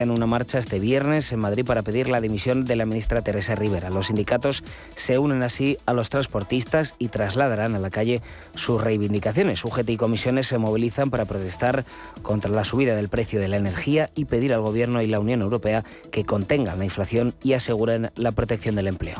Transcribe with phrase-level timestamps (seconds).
[0.00, 3.56] en una marcha este viernes en Madrid para pedir la dimisión de la ministra Teresa
[3.56, 3.90] Rivera.
[3.90, 4.62] Los sindicatos
[4.94, 8.22] se unen así a los transportistas y trasladarán a la calle
[8.54, 9.64] sus reivindicaciones.
[9.64, 11.84] UGT y comisiones se movilizan para protestar
[12.22, 15.42] contra la subida del precio de la energía y pedir al Gobierno y la Unión
[15.42, 19.16] Europea que contengan la inflación y aseguren la protección del empleo.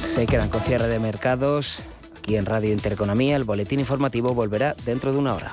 [0.00, 1.78] Se quedan con cierre de mercados.
[2.18, 5.52] Aquí en Radio Intereconomía el boletín informativo volverá dentro de una hora.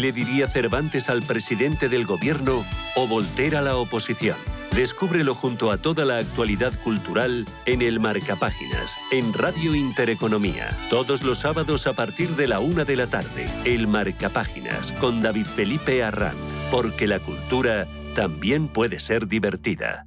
[0.00, 2.64] ¿Qué le diría Cervantes al presidente del gobierno
[2.96, 4.38] o Voltaire a la oposición?
[4.74, 10.70] Descúbrelo junto a toda la actualidad cultural en el Marcapáginas, en Radio Intereconomía.
[10.88, 13.46] Todos los sábados a partir de la una de la tarde.
[13.66, 16.38] El Marcapáginas, con David Felipe Arranz.
[16.70, 20.06] Porque la cultura también puede ser divertida.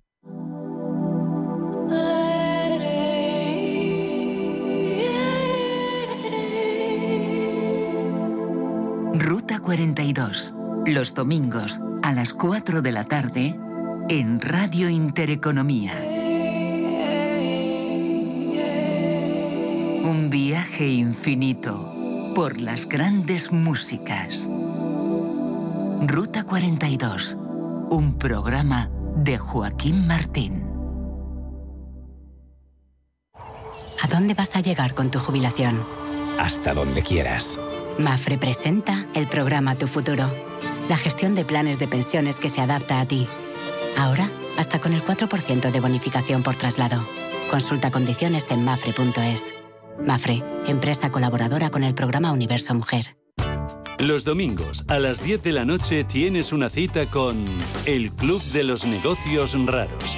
[9.61, 10.55] 42.
[10.87, 13.59] Los domingos a las 4 de la tarde
[14.09, 15.93] en Radio Intereconomía.
[20.03, 24.49] Un viaje infinito por las grandes músicas.
[26.01, 27.37] Ruta 42.
[27.91, 30.67] Un programa de Joaquín Martín.
[34.01, 35.85] ¿A dónde vas a llegar con tu jubilación?
[36.39, 37.59] Hasta donde quieras.
[37.97, 40.33] Mafre presenta el programa Tu Futuro,
[40.89, 43.27] la gestión de planes de pensiones que se adapta a ti.
[43.97, 47.05] Ahora, hasta con el 4% de bonificación por traslado.
[47.49, 49.53] Consulta condiciones en mafre.es.
[50.05, 53.17] Mafre, empresa colaboradora con el programa Universo Mujer.
[53.99, 57.37] Los domingos a las 10 de la noche tienes una cita con
[57.85, 60.17] El Club de los Negocios Raros.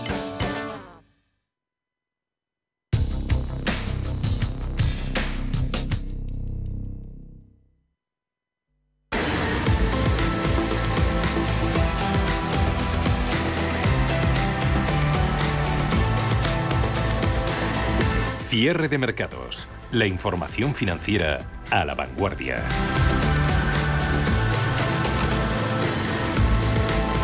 [18.61, 19.67] Cierre de mercados.
[19.91, 21.39] La información financiera
[21.71, 22.63] a la vanguardia.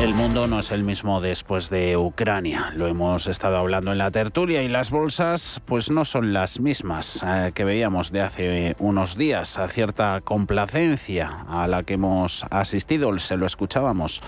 [0.02, 2.72] El mundo no es el mismo después de Ucrania.
[2.76, 7.24] Lo hemos estado hablando en la tertulia y las bolsas pues no son las mismas
[7.24, 9.60] eh, que veíamos de hace unos días.
[9.60, 14.24] A cierta complacencia a la que hemos asistido, se lo escuchábamos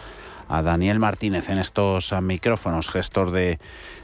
[0.49, 3.59] a Daniel Martínez en estos micrófonos, gestor de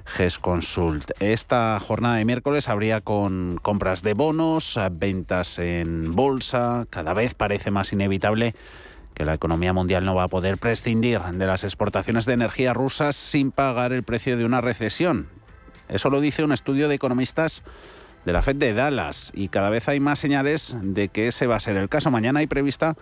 [0.06, 1.12] GESConsult.
[1.20, 7.72] Esta jornada de miércoles habría con compras de bonos, ventas en bolsa, cada vez parece
[7.72, 8.54] más inevitable
[9.16, 13.16] que la economía mundial no va a poder prescindir de las exportaciones de energía rusas
[13.16, 15.28] sin pagar el precio de una recesión.
[15.90, 17.64] Eso lo dice un estudio de economistas
[18.26, 21.56] de la Fed de Dallas y cada vez hay más señales de que ese va
[21.56, 22.12] a ser el caso.
[22.12, 22.96] Mañana hay prevista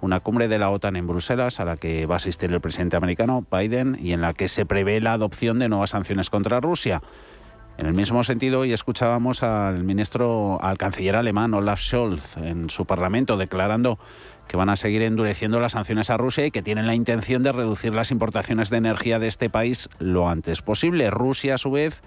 [0.00, 2.96] una cumbre de la OTAN en Bruselas a la que va a asistir el presidente
[2.96, 7.02] americano Biden y en la que se prevé la adopción de nuevas sanciones contra Rusia.
[7.78, 12.86] En el mismo sentido, hoy escuchábamos al ministro, al canciller alemán Olaf Scholz en su
[12.86, 14.00] parlamento declarando
[14.48, 17.52] que van a seguir endureciendo las sanciones a Rusia y que tienen la intención de
[17.52, 21.10] reducir las importaciones de energía de este país lo antes posible.
[21.10, 22.02] Rusia, a su vez,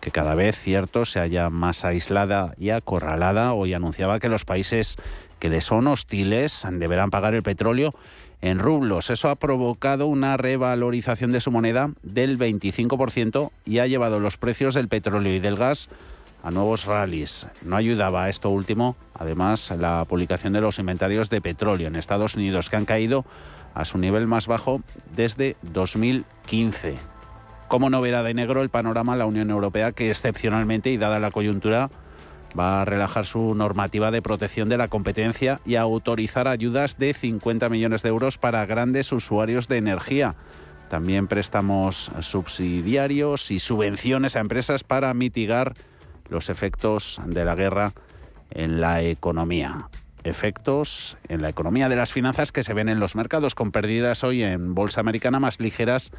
[0.00, 4.96] que cada vez, cierto, se haya más aislada y acorralada, hoy anunciaba que los países
[5.38, 7.94] que le son hostiles deberán pagar el petróleo
[8.40, 9.10] en rublos.
[9.10, 14.74] Eso ha provocado una revalorización de su moneda del 25% y ha llevado los precios
[14.74, 15.88] del petróleo y del gas
[16.42, 17.48] a nuevos rallies.
[17.64, 22.36] No ayudaba a esto último, además, la publicación de los inventarios de petróleo en Estados
[22.36, 23.24] Unidos, que han caído
[23.74, 24.80] a su nivel más bajo
[25.14, 26.94] desde 2015.
[27.68, 31.32] Como no verá de negro el panorama la Unión Europea, que excepcionalmente y dada la
[31.32, 31.90] coyuntura,
[32.58, 37.14] va a relajar su normativa de protección de la competencia y a autorizar ayudas de
[37.14, 40.36] 50 millones de euros para grandes usuarios de energía.
[40.88, 45.74] También préstamos subsidiarios y subvenciones a empresas para mitigar
[46.28, 47.92] los efectos de la guerra
[48.50, 49.88] en la economía.
[50.24, 54.24] Efectos en la economía de las finanzas que se ven en los mercados con pérdidas
[54.24, 56.10] hoy en bolsa americana más ligeras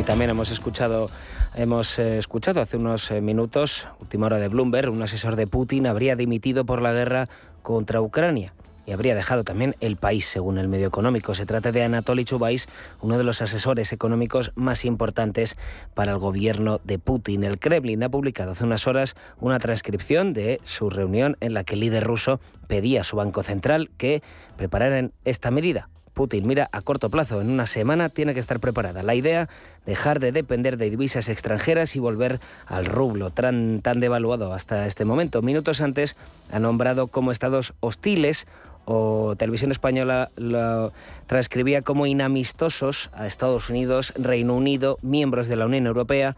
[0.00, 1.08] Y también hemos escuchado
[1.54, 5.86] Hemos eh, escuchado hace unos eh, minutos, última hora de Bloomberg, un asesor de Putin
[5.86, 7.28] habría dimitido por la guerra
[7.62, 8.52] contra Ucrania
[8.86, 11.34] y habría dejado también el país, según el medio económico.
[11.34, 12.68] Se trata de Anatoly Chubais,
[13.00, 15.56] uno de los asesores económicos más importantes
[15.94, 17.44] para el gobierno de Putin.
[17.44, 21.74] El Kremlin ha publicado hace unas horas una transcripción de su reunión en la que
[21.74, 24.22] el líder ruso pedía a su Banco Central que
[24.56, 27.40] prepararan esta medida, Putin mira a corto plazo.
[27.40, 29.02] En una semana tiene que estar preparada.
[29.02, 29.48] La idea,
[29.84, 35.04] dejar de depender de divisas extranjeras y volver al rublo, tan, tan devaluado hasta este
[35.04, 35.42] momento.
[35.42, 36.16] Minutos antes
[36.50, 38.46] ha nombrado como estados hostiles
[38.84, 40.92] o Televisión Española lo
[41.26, 46.36] transcribía como inamistosos a Estados Unidos, Reino Unido, miembros de la Unión Europea,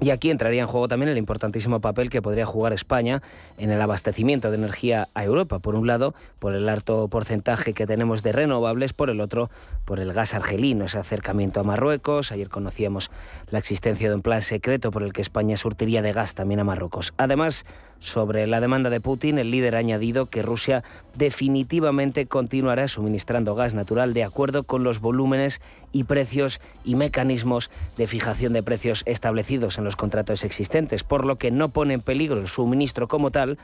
[0.00, 3.20] y aquí entraría en juego también el importantísimo papel que podría jugar España
[3.56, 5.58] en el abastecimiento de energía a Europa.
[5.58, 9.50] Por un lado, por el alto porcentaje que tenemos de renovables, por el otro,
[9.84, 12.30] por el gas argelino, ese acercamiento a Marruecos.
[12.30, 13.10] Ayer conocíamos
[13.50, 16.64] la existencia de un plan secreto por el que España surtiría de gas también a
[16.64, 17.12] Marruecos.
[17.16, 17.66] Además,
[18.00, 20.84] sobre la demanda de Putin, el líder ha añadido que Rusia
[21.16, 25.60] definitivamente continuará suministrando gas natural de acuerdo con los volúmenes
[25.92, 31.36] y precios y mecanismos de fijación de precios establecidos en los contratos existentes, por lo
[31.36, 33.58] que no pone en peligro el suministro como tal,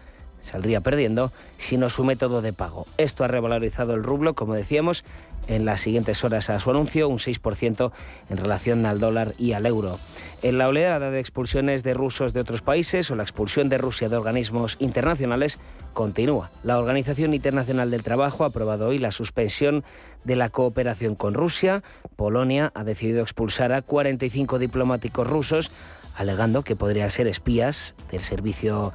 [0.45, 2.87] saldría perdiendo, sino su método de pago.
[2.99, 5.05] Esto ha revalorizado el rublo, como decíamos,
[5.47, 7.93] en las siguientes horas a su anuncio, un 6%
[8.31, 9.99] en relación al dólar y al euro.
[10.43, 14.09] En la oleada de expulsiones de rusos de otros países o la expulsión de Rusia
[14.09, 15.59] de organismos internacionales
[15.93, 16.51] continúa.
[16.63, 19.85] La Organización Internacional del Trabajo ha aprobado hoy la suspensión
[20.25, 21.83] de la cooperación con Rusia.
[22.17, 25.71] Polonia ha decidido expulsar a 45 diplomáticos rusos,
[26.17, 28.93] alegando que podrían ser espías del servicio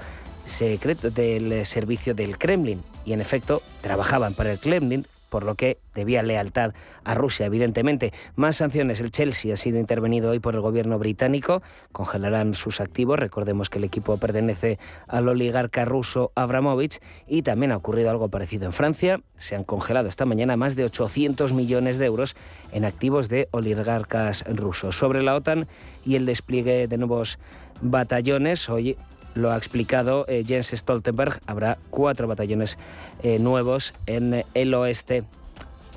[0.50, 5.79] secreto del servicio del Kremlin y en efecto trabajaban para el Kremlin por lo que
[5.94, 8.12] debía lealtad a Rusia, evidentemente.
[8.36, 9.00] Más sanciones.
[9.00, 11.62] El Chelsea ha sido intervenido hoy por el gobierno británico.
[11.91, 13.20] Congelarán sus activos.
[13.20, 17.00] Recordemos que el equipo pertenece al oligarca ruso Abramovich.
[17.27, 19.22] Y también ha ocurrido algo parecido en Francia.
[19.38, 22.36] Se han congelado esta mañana más de 800 millones de euros
[22.72, 24.98] en activos de oligarcas rusos.
[24.98, 25.68] Sobre la OTAN
[26.06, 27.39] y el despliegue de nuevos
[27.82, 28.98] batallones, hoy
[29.39, 31.41] lo ha explicado eh, Jens Stoltenberg.
[31.48, 32.77] Habrá cuatro batallones
[33.24, 35.24] eh, nuevos en el oeste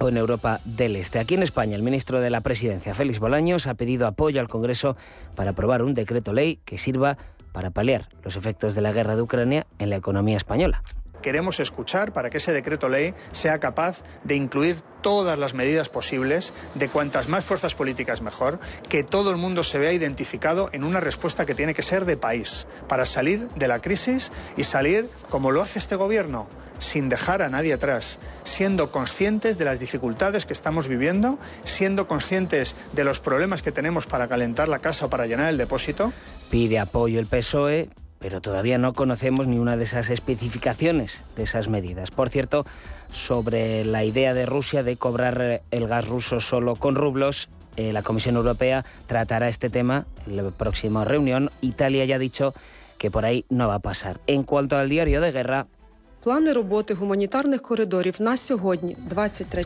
[0.01, 1.19] o en Europa del Este.
[1.19, 4.97] Aquí en España, el ministro de la Presidencia, Félix Bolaños, ha pedido apoyo al Congreso
[5.35, 7.19] para aprobar un decreto ley que sirva
[7.53, 10.83] para paliar los efectos de la guerra de Ucrania en la economía española
[11.23, 16.53] queremos escuchar para que ese decreto ley sea capaz de incluir todas las medidas posibles,
[16.75, 21.01] de cuantas más fuerzas políticas mejor, que todo el mundo se vea identificado en una
[21.01, 25.51] respuesta que tiene que ser de país, para salir de la crisis y salir como
[25.51, 26.47] lo hace este gobierno,
[26.79, 32.75] sin dejar a nadie atrás, siendo conscientes de las dificultades que estamos viviendo, siendo conscientes
[32.93, 36.13] de los problemas que tenemos para calentar la casa o para llenar el depósito.
[36.51, 37.89] Pide apoyo el PSOE,
[38.23, 42.13] pero todavía no conocemos ni una de esas especificaciones de esas medidas.
[42.13, 42.65] Por cierto,
[43.11, 48.03] sobre la idea de Rusia de cobrar el gas ruso solo con rublos, eh, la
[48.03, 51.51] Comisión Europea tratará este tema en la próxima reunión.
[51.61, 52.55] Italia ya ha dicho
[52.97, 54.21] que por ahí no va a pasar.
[54.29, 55.67] En cuanto al diario de guerra,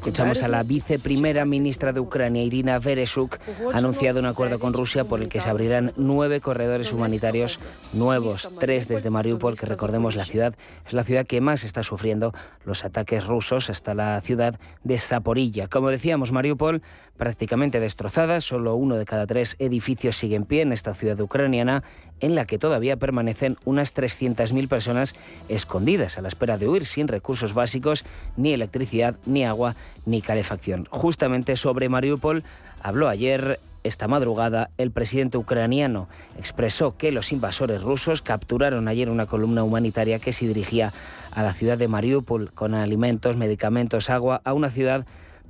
[0.07, 3.39] Escuchamos a la viceprimera ministra de Ucrania, Irina Vereshuk,
[3.75, 7.61] ha anunciado un acuerdo con Rusia por el que se abrirán nueve corredores humanitarios
[7.93, 10.55] nuevos, tres desde Mariupol, que recordemos la ciudad
[10.87, 12.33] es la ciudad que más está sufriendo
[12.65, 15.69] los ataques rusos, hasta la ciudad de Zaporilla.
[15.69, 16.81] Como decíamos, Mariupol
[17.19, 21.83] prácticamente destrozada, solo uno de cada tres edificios sigue en pie en esta ciudad ucraniana,
[22.21, 25.15] en la que todavía permanecen unas 300.000 personas
[25.49, 28.05] escondidas a la espera de huir sin recursos básicos,
[28.37, 30.87] ni electricidad, ni agua, ni calefacción.
[30.91, 32.45] Justamente sobre Mariupol
[32.83, 36.09] habló ayer esta madrugada, el presidente ucraniano
[36.39, 40.93] expresó que los invasores rusos capturaron ayer una columna humanitaria que se dirigía
[41.31, 45.07] a la ciudad de Mariupol con alimentos, medicamentos, agua, a una ciudad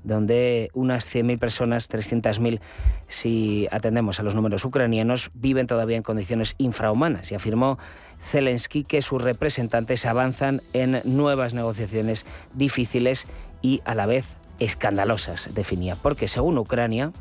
[0.06, 2.60] donde unas 100.000 personas, 300.000,
[3.08, 7.32] si atendemos a los números ucranianos, viven todavía en condiciones infrahumanas.
[7.32, 7.78] Y afirmó
[8.22, 13.26] Zelensky que sus representantes avanzan en nuevas negociaciones difíciles
[13.62, 17.12] y a la vez escandalosas, definía, porque según Ucrania,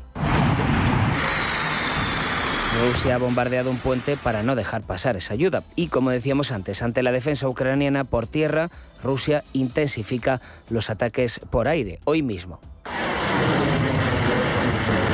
[2.80, 5.64] Rusia ha bombardeado un puente para no dejar pasar esa ayuda.
[5.76, 8.70] Y como decíamos antes, ante la defensa ucraniana por tierra,
[9.02, 12.60] Rusia intensifica los ataques por aire, hoy mismo.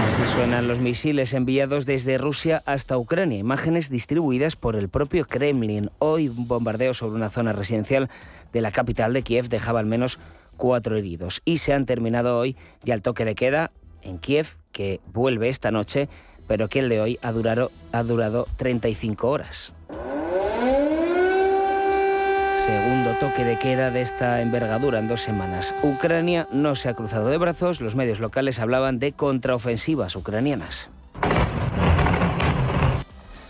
[0.00, 5.88] Así suenan los misiles enviados desde Rusia hasta Ucrania, imágenes distribuidas por el propio Kremlin.
[5.98, 8.10] Hoy un bombardeo sobre una zona residencial
[8.52, 10.18] de la capital de Kiev dejaba al menos
[10.56, 11.42] cuatro heridos.
[11.44, 13.70] Y se han terminado hoy ya el toque de queda
[14.02, 16.08] en Kiev, que vuelve esta noche
[16.52, 19.72] pero que el de hoy ha durado, ha durado 35 horas.
[22.66, 25.74] Segundo toque de queda de esta envergadura en dos semanas.
[25.82, 30.90] Ucrania no se ha cruzado de brazos, los medios locales hablaban de contraofensivas ucranianas.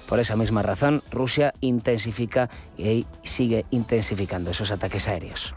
[0.07, 5.57] Por esa misma razón, Rusia intensifica y sigue intensificando esos ataques aéreos.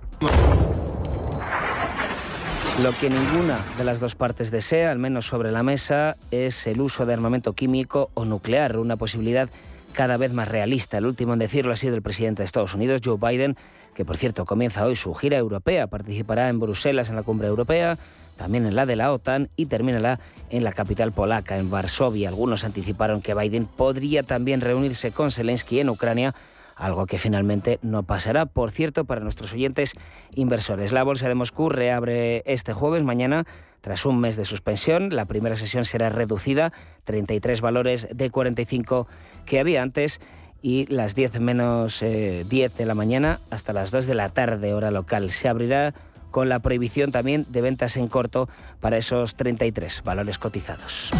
[2.83, 6.81] Lo que ninguna de las dos partes desea, al menos sobre la mesa, es el
[6.81, 9.49] uso de armamento químico o nuclear, una posibilidad
[9.93, 10.97] cada vez más realista.
[10.97, 13.55] El último en decirlo ha sido el presidente de Estados Unidos, Joe Biden,
[13.93, 17.97] que por cierto comienza hoy su gira europea, participará en Bruselas en la cumbre europea,
[18.35, 22.27] también en la de la OTAN y terminará en la capital polaca, en Varsovia.
[22.27, 26.35] Algunos anticiparon que Biden podría también reunirse con Zelensky en Ucrania
[26.75, 28.45] algo que finalmente no pasará.
[28.45, 29.93] Por cierto, para nuestros oyentes
[30.33, 33.45] inversores, la Bolsa de Moscú reabre este jueves, mañana,
[33.81, 35.15] tras un mes de suspensión.
[35.15, 36.73] La primera sesión será reducida,
[37.05, 39.07] 33 valores de 45
[39.45, 40.21] que había antes
[40.61, 44.73] y las 10 menos 10 eh, de la mañana hasta las 2 de la tarde,
[44.73, 45.29] hora local.
[45.31, 45.93] Se abrirá
[46.31, 48.49] con la prohibición también de ventas en corto
[48.81, 51.11] para esos 33 valores cotizados.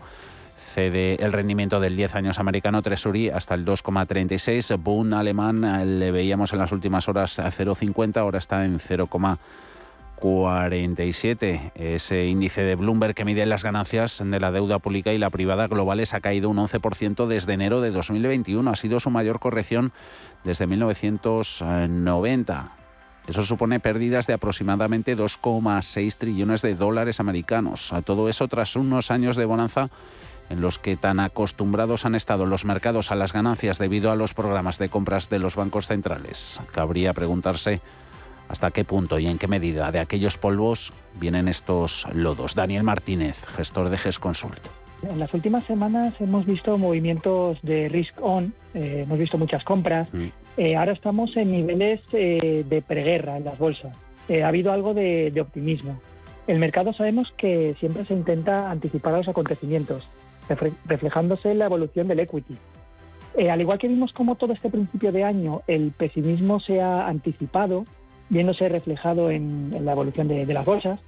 [0.75, 4.77] Cede el rendimiento del 10 años americano Treasury hasta el 2,36.
[4.83, 9.39] Bund alemán eh, le veíamos en las últimas horas a 0,50, ahora está en 0,49.
[10.19, 11.73] 47.
[11.75, 15.67] Ese índice de Bloomberg que mide las ganancias de la deuda pública y la privada
[15.67, 18.71] globales ha caído un 11% desde enero de 2021.
[18.71, 19.93] Ha sido su mayor corrección
[20.45, 22.73] desde 1990.
[23.29, 27.93] Eso supone pérdidas de aproximadamente 2,6 trillones de dólares americanos.
[27.93, 29.91] A todo eso tras unos años de bonanza
[30.51, 34.33] en los que tan acostumbrados han estado los mercados a las ganancias debido a los
[34.33, 36.61] programas de compras de los bancos centrales.
[36.73, 37.83] Cabría preguntarse
[38.49, 42.55] hasta qué punto y en qué medida de aquellos polvos vienen estos lodos.
[42.55, 44.61] Daniel Martínez, gestor de GESConsult.
[45.09, 50.09] En las últimas semanas hemos visto movimientos de risk on, eh, hemos visto muchas compras.
[50.13, 50.27] Mm.
[50.59, 53.97] Eh, ahora estamos en niveles eh, de preguerra en las bolsas.
[54.29, 56.01] Eh, ha habido algo de, optimismo.
[56.49, 60.09] El mercado sabemos que siempre se intenta anticipar a los acontecimientos,
[60.87, 62.57] reflejándose en la evolución del equity.
[63.49, 67.85] al igual que vimos como todo este principio de año el pesimismo se ha anticipado,
[68.29, 71.01] viéndose reflejado en, la evolución de, las bolsas,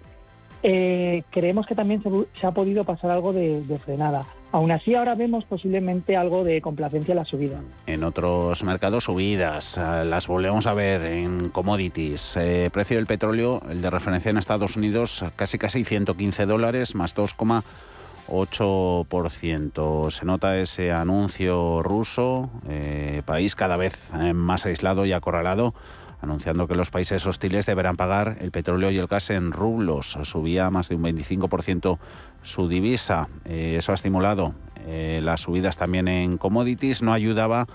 [0.63, 2.03] creemos que también
[2.39, 4.25] se, ha podido pasar algo de frenada.
[4.53, 7.61] Aún así, ahora vemos posiblemente algo de complacencia en la subida.
[7.87, 9.79] En otros mercados, subidas.
[9.79, 12.37] Eh, las volvemos a ver en commodities.
[12.37, 17.15] Eh, precio del petróleo, el de referencia en Estados Unidos, casi casi 115 dólares, más
[17.15, 20.11] 2,8%.
[20.11, 25.75] Se nota ese anuncio ruso, eh, país cada vez más aislado y acorralado
[26.23, 30.19] anunciando que los países hostiles deberán pagar el petróleo y el gas en rublos.
[30.23, 31.99] Subía más de un 25%
[32.43, 33.29] su divisa.
[33.45, 34.55] Eh, eso ha estimulado
[34.87, 37.03] eh, las subidas también en commodities.
[37.03, 37.67] No ayudaba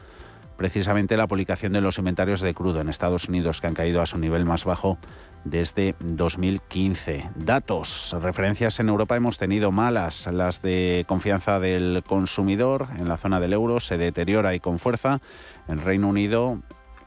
[0.58, 4.06] precisamente la publicación de los inventarios de crudo en Estados Unidos, que han caído a
[4.06, 4.98] su nivel más bajo
[5.44, 7.30] desde 2015.
[7.36, 13.40] Datos, referencias en Europa hemos tenido malas, las de confianza del consumidor en la zona
[13.40, 15.22] del euro se deteriora y con fuerza.
[15.68, 16.60] En Reino Unido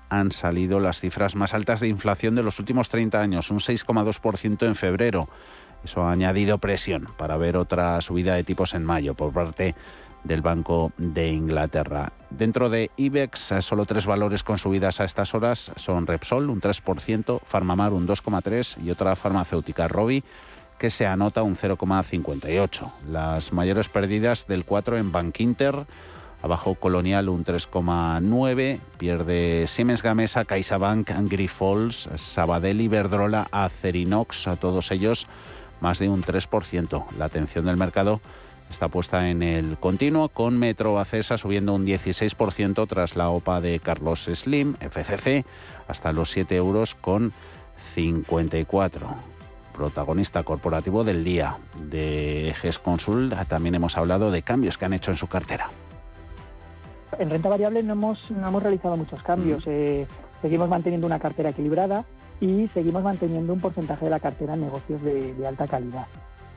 [0.08, 4.66] han salido las cifras más altas de inflación de los últimos 30 años, un 6,2%
[4.66, 5.28] en febrero.
[5.84, 9.74] Eso ha añadido presión para ver otra subida de tipos en mayo por parte
[10.24, 12.12] del Banco de Inglaterra.
[12.30, 17.40] Dentro de IBEX, solo tres valores con subidas a estas horas son Repsol, un 3%,
[17.44, 20.24] Farmamar, un 2,3% y otra farmacéutica, Robi,
[20.78, 22.90] que se anota un 0,58%.
[23.10, 25.86] Las mayores pérdidas del 4 en Bank Inter,
[26.40, 35.26] Abajo Colonial un 3,9, pierde Siemens Gamesa, CaixaBank, Grifols, Sabadell, Iberdrola, Acerinox, a todos ellos
[35.80, 37.04] más de un 3%.
[37.18, 38.20] La atención del mercado
[38.70, 43.80] está puesta en el continuo, con Metro Acesa subiendo un 16% tras la OPA de
[43.80, 45.44] Carlos Slim, FCC,
[45.88, 47.32] hasta los 7 euros con
[47.94, 49.38] 54
[49.72, 53.32] protagonista corporativo del día de GES Consult.
[53.46, 55.70] También hemos hablado de cambios que han hecho en su cartera.
[57.18, 59.64] En renta variable no hemos, no hemos realizado muchos cambios.
[59.66, 60.06] Eh,
[60.42, 62.04] seguimos manteniendo una cartera equilibrada
[62.40, 66.06] y seguimos manteniendo un porcentaje de la cartera en negocios de, alta calidad.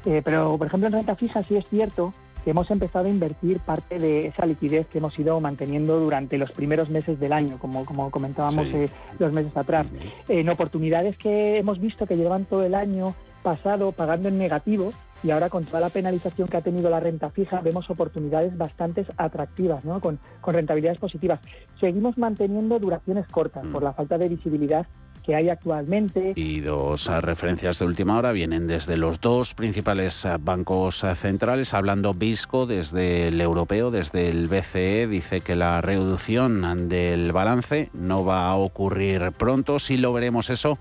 [0.06, 3.60] Eh, pero, por ejemplo, en renta fija sí es cierto que hemos empezado a invertir
[3.60, 7.86] parte de esa liquidez que hemos ido manteniendo durante los primeros meses del año, como,
[7.86, 9.86] como comentábamos eh, los meses atrás,
[10.28, 14.92] en oportunidades que hemos visto que llevan todo el año pasado pagando en negativo
[15.24, 19.06] y ahora con toda la penalización que ha tenido la renta fija vemos oportunidades bastante
[19.18, 20.00] atractivas, ¿no?
[20.00, 21.40] con, rentabilidades positivas.
[21.80, 23.86] Seguimos manteniendo duraciones cortas por mm.
[23.86, 24.86] la falta de visibilidad
[25.24, 26.34] que hay actualmente.
[26.36, 32.66] Y dos referencias de última hora vienen desde los dos principales bancos centrales, hablando Bisco
[32.66, 38.56] desde el europeo, desde el BCE, dice que la reducción del balance no va a
[38.56, 40.80] ocurrir pronto, si lo veremos eso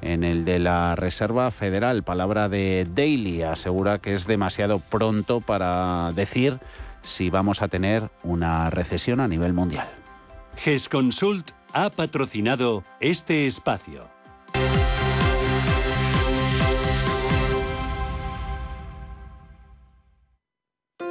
[0.00, 2.02] en el de la Reserva Federal.
[2.02, 6.58] Palabra de Daily asegura que es demasiado pronto para decir
[7.02, 9.86] si vamos a tener una recesión a nivel mundial.
[10.56, 14.13] GESConsult ha patrocinado este espacio.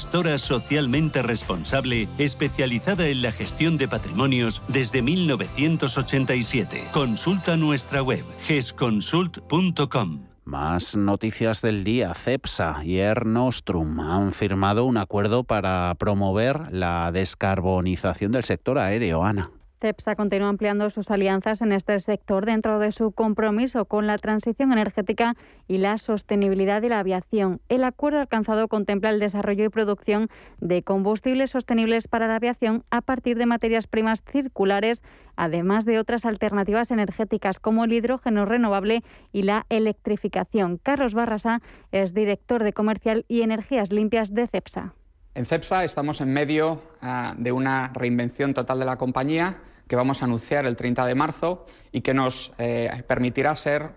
[0.00, 6.84] gestora socialmente responsable especializada en la gestión de patrimonios desde 1987.
[6.90, 10.20] Consulta nuestra web gesconsult.com.
[10.44, 12.14] Más noticias del día.
[12.14, 19.22] CEPSA y Air Nostrum han firmado un acuerdo para promover la descarbonización del sector aéreo.
[19.22, 19.50] Ana.
[19.80, 24.72] CEPSA continúa ampliando sus alianzas en este sector dentro de su compromiso con la transición
[24.72, 27.60] energética y la sostenibilidad de la aviación.
[27.68, 30.28] El acuerdo alcanzado contempla el desarrollo y producción
[30.60, 35.02] de combustibles sostenibles para la aviación a partir de materias primas circulares,
[35.34, 40.76] además de otras alternativas energéticas como el hidrógeno renovable y la electrificación.
[40.76, 44.94] Carlos Barrasa es director de Comercial y Energías Limpias de CEPSA.
[45.34, 49.58] En CEPSA estamos en medio ah, de una reinvención total de la compañía
[49.90, 53.90] que vamos a anunciar el 30 de marzo y que nos eh, permitirá ser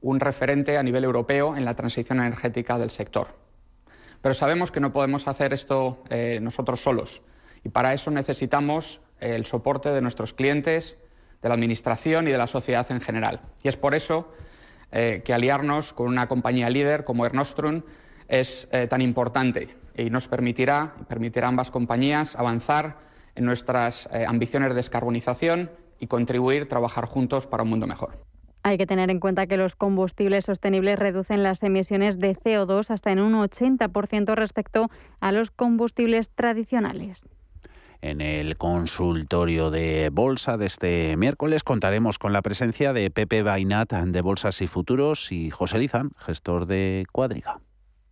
[0.00, 3.34] un referente a nivel europeo en la transición energética del sector.
[4.22, 7.22] Pero sabemos que no podemos hacer esto eh, nosotros solos
[7.64, 10.96] y para eso necesitamos eh, el soporte de nuestros clientes,
[11.42, 13.40] de la Administración y de la sociedad en general.
[13.64, 14.32] Y es por eso
[14.92, 17.82] que aliarnos con una compañía líder como Ernostrum
[18.26, 24.70] es tan importante y nos permitirá, permitirá a ambas compañías avanzar en nuestras eh, ambiciones
[24.70, 28.24] de descarbonización y contribuir a trabajar juntos para un mundo mejor.
[28.62, 33.10] Hay que tener en cuenta que los combustibles sostenibles reducen las emisiones de CO2 hasta
[33.10, 34.90] en un 80% respecto
[35.20, 37.24] a los combustibles tradicionales.
[38.02, 43.92] En el consultorio de bolsa de este miércoles contaremos con la presencia de Pepe Bainat
[43.92, 47.60] de Bolsas y Futuros y José Lizán, gestor de Cuadriga.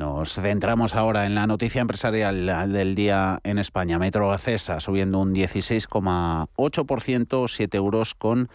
[0.00, 3.98] Nos centramos ahora en la noticia empresarial del día en España.
[3.98, 8.48] Metro Acesa subiendo un 16,8%, 7 euros con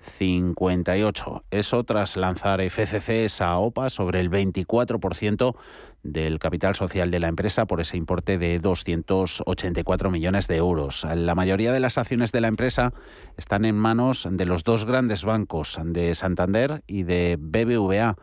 [0.00, 1.44] 58.
[1.50, 5.54] Eso tras lanzar FCC esa OPA sobre el 24%
[6.02, 11.06] del capital social de la empresa por ese importe de 284 millones de euros.
[11.14, 12.94] La mayoría de las acciones de la empresa
[13.36, 18.16] están en manos de los dos grandes bancos, de Santander y de BBVA.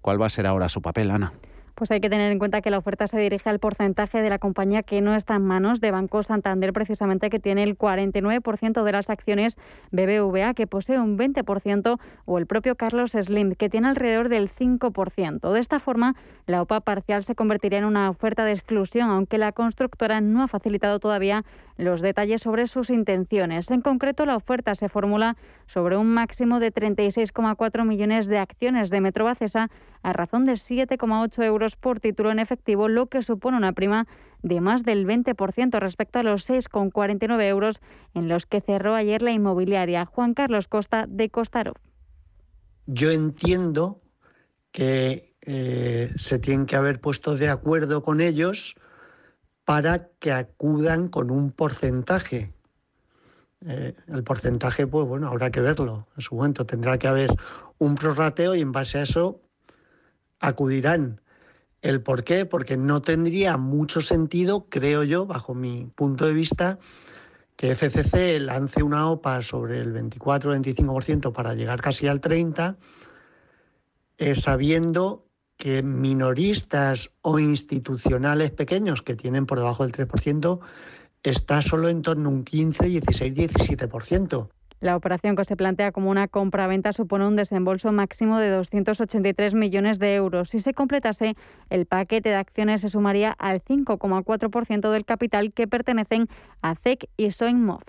[0.00, 1.32] ¿Cuál va a ser ahora su papel, Ana?
[1.74, 4.38] Pues hay que tener en cuenta que la oferta se dirige al porcentaje de la
[4.38, 8.92] compañía que no está en manos de Banco Santander, precisamente que tiene el 49% de
[8.92, 9.58] las acciones
[9.90, 15.52] BBVA, que posee un 20%, o el propio Carlos Slim, que tiene alrededor del 5%.
[15.52, 16.14] De esta forma,
[16.46, 20.48] la OPA parcial se convertiría en una oferta de exclusión, aunque la constructora no ha
[20.48, 21.44] facilitado todavía
[21.76, 23.70] los detalles sobre sus intenciones.
[23.70, 29.00] En concreto, la oferta se formula sobre un máximo de 36,4 millones de acciones de
[29.00, 29.70] Metrobacesa
[30.04, 34.06] a razón de 7,8 euros por título en efectivo, lo que supone una prima
[34.42, 37.80] de más del 20% respecto a los 6,49 euros
[38.12, 40.04] en los que cerró ayer la inmobiliaria.
[40.04, 41.72] Juan Carlos Costa de Costaro.
[42.86, 44.02] Yo entiendo
[44.72, 48.74] que eh, se tienen que haber puesto de acuerdo con ellos
[49.64, 52.52] para que acudan con un porcentaje.
[53.66, 56.06] Eh, el porcentaje, pues bueno, habrá que verlo.
[56.14, 57.30] En su momento tendrá que haber
[57.78, 59.40] un prorrateo y en base a eso
[60.40, 61.20] acudirán.
[61.82, 62.46] ¿El por qué?
[62.46, 66.78] Porque no tendría mucho sentido, creo yo, bajo mi punto de vista,
[67.56, 72.76] que FCC lance una OPA sobre el 24-25% para llegar casi al 30%,
[74.16, 80.60] eh, sabiendo que minoristas o institucionales pequeños que tienen por debajo del 3%
[81.22, 84.48] está solo en torno a un 15, 16, 17%.
[84.84, 89.98] La operación que se plantea como una compra-venta supone un desembolso máximo de 283 millones
[89.98, 90.50] de euros.
[90.50, 91.36] Si se completase,
[91.70, 96.28] el paquete de acciones se sumaría al 5,4% del capital que pertenecen
[96.60, 97.80] a CEC y Soinmov.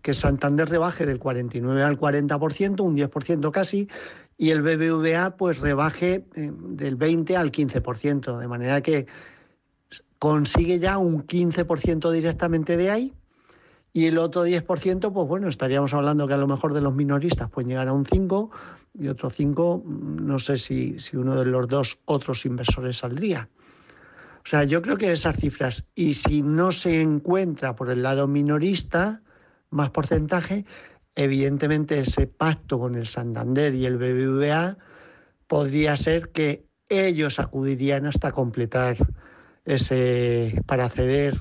[0.00, 3.88] Que Santander rebaje del 49 al 40%, un 10% casi,
[4.38, 9.06] y el BBVA pues rebaje eh, del 20 al 15%, de manera que
[10.18, 13.14] consigue ya un 15% directamente de ahí
[13.92, 17.50] y el otro 10%, pues bueno, estaríamos hablando que a lo mejor de los minoristas
[17.50, 18.50] pueden llegar a un 5
[18.94, 23.48] y otro 5, mm, no sé si, si uno de los dos otros inversores saldría.
[24.44, 28.26] O sea, yo creo que esas cifras, y si no se encuentra por el lado
[28.26, 29.22] minorista
[29.70, 30.64] más porcentaje,
[31.14, 34.78] evidentemente ese pacto con el Santander y el BBVA
[35.46, 38.96] podría ser que ellos acudirían hasta completar
[39.64, 41.36] ese, para ceder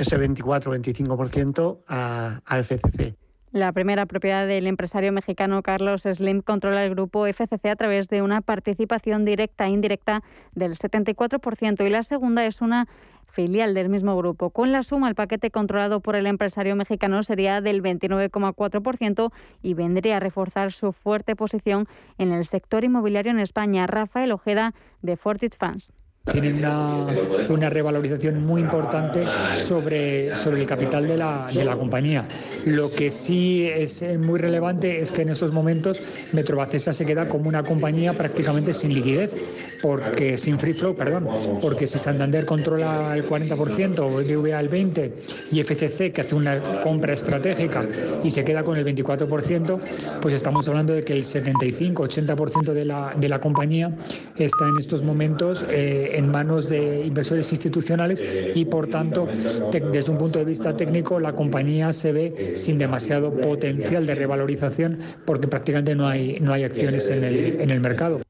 [0.00, 3.14] ese 24-25% a, FCC.
[3.52, 8.22] La primera propiedad del empresario mexicano Carlos Slim controla el grupo FCC a través de
[8.22, 10.22] una participación directa e indirecta
[10.54, 12.88] del 74% y la segunda es una
[13.26, 14.50] filial del mismo grupo.
[14.50, 19.32] Con la suma, el paquete controlado por el empresario mexicano sería del 29,4%
[19.62, 21.86] y vendría a reforzar su fuerte posición
[22.18, 23.86] en el sector inmobiliario en España.
[23.86, 25.92] Rafael Ojeda, de Fortitude Funds.
[26.30, 27.06] Tienen una,
[27.48, 32.28] una, revalorización muy importante sobre, sobre el capital de la, de la, compañía.
[32.66, 36.02] Lo que sí es muy relevante es que en estos momentos
[36.32, 39.34] Metrobacesa se queda como una compañía prácticamente sin liquidez,
[39.80, 41.26] porque sin free flow, perdón,
[41.62, 45.12] porque si Santander controla el 40% o BBVA el 20%
[45.52, 47.82] y FCC que hace una compra estratégica
[48.22, 49.80] y se queda con el 24%,
[50.20, 53.90] pues estamos hablando de que el 75-80% de la, de la compañía
[54.36, 58.22] está en estos momentos eh, en manos de inversores institucionales
[58.54, 59.28] y, por tanto,
[59.72, 64.98] desde un punto de vista técnico, la compañía se ve sin demasiado potencial de revalorización
[65.24, 68.20] porque prácticamente no hay, no hay acciones en el, en el mercado.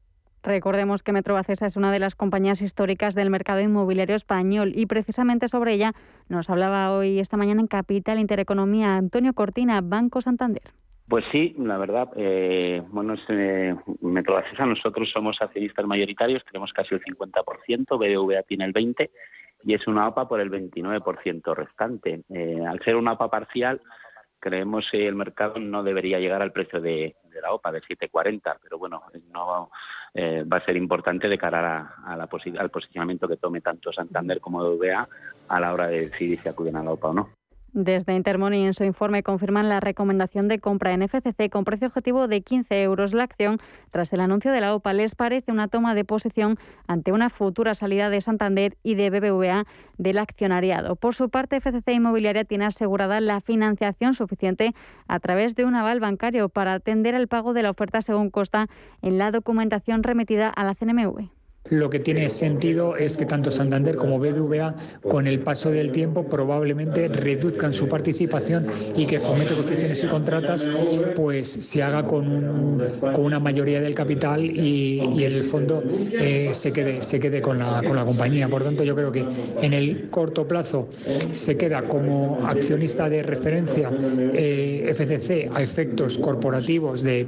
[0.43, 5.49] Recordemos que Metrobacesa es una de las compañías históricas del mercado inmobiliario español y precisamente
[5.49, 5.93] sobre ella
[6.29, 10.73] nos hablaba hoy esta mañana en Capital Intereconomía Antonio Cortina, Banco Santander.
[11.11, 17.03] Pues sí, la verdad, eh, bueno, eh, Metrobacesa, nosotros somos accionistas mayoritarios, tenemos casi el
[17.03, 19.11] 50%, BBVA tiene el 20%
[19.65, 22.23] y es una OPA por el 29% restante.
[22.29, 23.81] Eh, al ser una OPA parcial,
[24.39, 28.79] creemos que el mercado no debería llegar al precio de, la OPA, de 7,40, pero
[28.79, 29.69] bueno, no
[30.15, 34.41] eh, va a ser importante de cara a, la al posicionamiento que tome tanto Santander
[34.41, 35.09] como BBVA
[35.49, 37.40] a la hora de decidir si acuden a la OPA o no.
[37.73, 42.27] Desde Intermoney en su informe confirman la recomendación de compra en FCC con precio objetivo
[42.27, 43.59] de 15 euros la acción.
[43.93, 47.75] Tras el anuncio de la OPA, les parece una toma de posición ante una futura
[47.75, 49.67] salida de Santander y de BBVA
[49.99, 50.97] del accionariado.
[50.97, 54.75] Por su parte, FCC Inmobiliaria tiene asegurada la financiación suficiente
[55.07, 58.67] a través de un aval bancario para atender el pago de la oferta según costa
[59.01, 61.40] en la documentación remitida a la CNMV.
[61.69, 66.25] Lo que tiene sentido es que tanto Santander como BBVA, con el paso del tiempo,
[66.25, 70.67] probablemente reduzcan su participación y que Fomento Construcciones y Contratas
[71.15, 76.73] pues se haga con, con una mayoría del capital y, en el fondo eh, se
[76.73, 78.49] quede, se quede con, la, con la compañía.
[78.49, 79.25] Por tanto, yo creo que
[79.61, 80.89] en el corto plazo
[81.31, 83.91] se queda como accionista de referencia
[84.33, 87.27] eh, FCC a efectos corporativos de,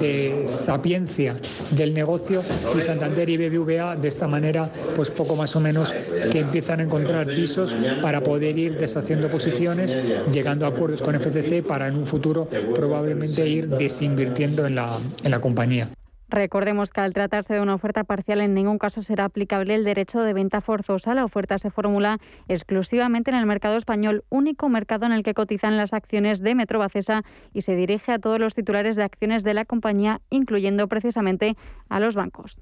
[0.00, 1.36] de sapiencia
[1.72, 2.42] del negocio
[2.76, 5.92] y Santander y BBVA de esta manera, pues poco más o menos
[6.30, 9.96] que empiezan a encontrar pisos para poder ir deshaciendo posiciones,
[10.30, 15.30] llegando a acuerdos con FCC para en un futuro probablemente ir desinvirtiendo en la, en
[15.30, 15.90] la compañía.
[16.30, 20.20] Recordemos que al tratarse de una oferta parcial en ningún caso será aplicable el derecho
[20.20, 21.14] de venta forzosa.
[21.14, 22.18] La oferta se formula
[22.48, 27.22] exclusivamente en el mercado español, único mercado en el que cotizan las acciones de Metrobacesa
[27.54, 31.56] y se dirige a todos los titulares de acciones de la compañía, incluyendo precisamente
[31.88, 32.60] a los bancos.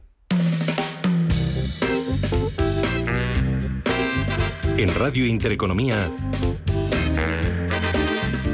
[4.79, 6.11] En Radio Intereconomía,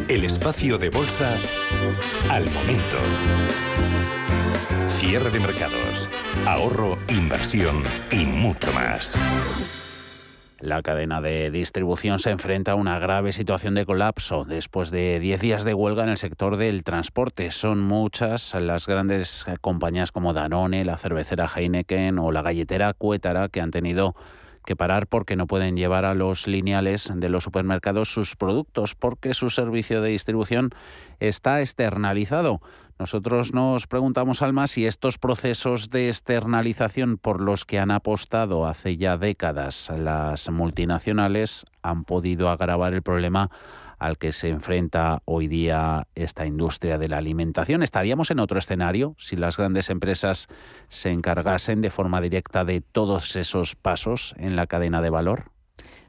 [0.07, 1.37] el espacio de bolsa
[2.31, 2.97] al momento.
[4.89, 6.09] Cierre de mercados,
[6.47, 7.83] ahorro, inversión
[8.13, 9.19] y mucho más.
[10.61, 15.41] La cadena de distribución se enfrenta a una grave situación de colapso después de 10
[15.41, 17.51] días de huelga en el sector del transporte.
[17.51, 23.61] Son muchas las grandes compañías como Danone, la cervecera Heineken o la galletera Cuétara que
[23.61, 24.15] han tenido
[24.65, 29.35] que parar porque no pueden llevar a los lineales de los supermercados sus productos porque
[29.35, 30.71] su servicio de distribución
[31.21, 32.61] está externalizado.
[32.99, 38.97] Nosotros nos preguntamos, Alma, si estos procesos de externalización por los que han apostado hace
[38.97, 43.51] ya décadas las multinacionales han podido agravar el problema
[44.03, 47.85] al que se enfrenta hoy día esta industria de la alimentación.
[47.85, 50.49] ¿Estaríamos en otro escenario si las grandes empresas
[50.89, 55.52] se encargasen de forma directa de todos esos pasos en la cadena de valor?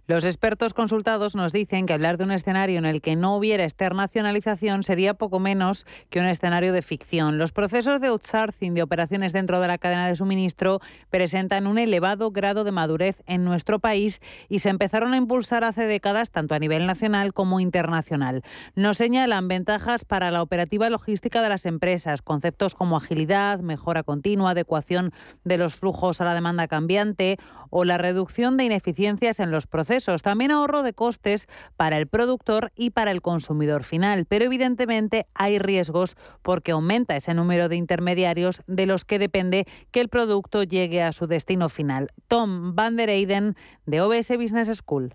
[0.06, 3.64] Los expertos consultados nos dicen que hablar de un escenario en el que no hubiera
[3.64, 7.38] externacionalización sería poco menos que un escenario de ficción.
[7.38, 12.32] Los procesos de outsourcing de operaciones dentro de la cadena de suministro presentan un elevado
[12.32, 16.60] grado de madurez en nuestro país y se empezaron a impulsar hace décadas tanto a
[16.60, 18.44] nivel nacional como internacional.
[18.76, 24.52] Nos señalan ventajas para la operativa logística de las empresas, conceptos como agilidad, mejora continua,
[24.52, 25.14] adecuación
[25.46, 27.38] de los flujos a la demanda cambiante
[27.70, 29.93] o la reducción de ineficiencias en los procesos
[30.24, 35.60] también ahorro de costes para el productor y para el consumidor final, pero evidentemente hay
[35.60, 41.02] riesgos porque aumenta ese número de intermediarios de los que depende que el producto llegue
[41.04, 42.10] a su destino final.
[42.28, 45.14] Tom van der Eyden de OBS Business School.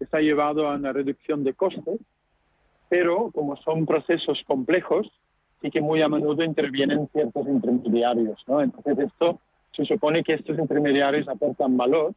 [0.00, 2.00] Está llevado a una reducción de costes,
[2.88, 5.06] pero como son procesos complejos,
[5.60, 8.42] sí que muy a menudo intervienen ciertos intermediarios.
[8.46, 8.62] ¿no?
[8.62, 9.40] Entonces esto
[9.76, 12.14] se supone que estos intermediarios aportan valor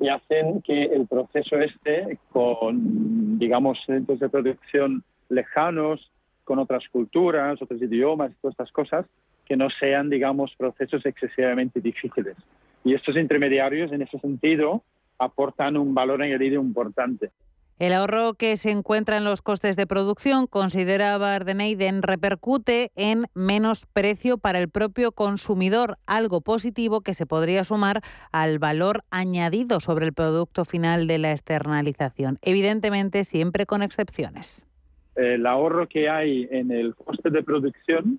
[0.00, 6.10] y hacen que el proceso este, con, digamos, centros de producción lejanos,
[6.44, 9.06] con otras culturas, otros idiomas, todas estas cosas,
[9.44, 12.36] que no sean, digamos, procesos excesivamente difíciles.
[12.84, 14.82] Y estos intermediarios, en ese sentido,
[15.18, 17.30] aportan un valor añadido importante.
[17.78, 23.86] El ahorro que se encuentra en los costes de producción, considera Bardeneiden, repercute en menos
[23.86, 28.00] precio para el propio consumidor, algo positivo que se podría sumar
[28.32, 34.66] al valor añadido sobre el producto final de la externalización, evidentemente siempre con excepciones.
[35.14, 38.18] El ahorro que hay en el coste de producción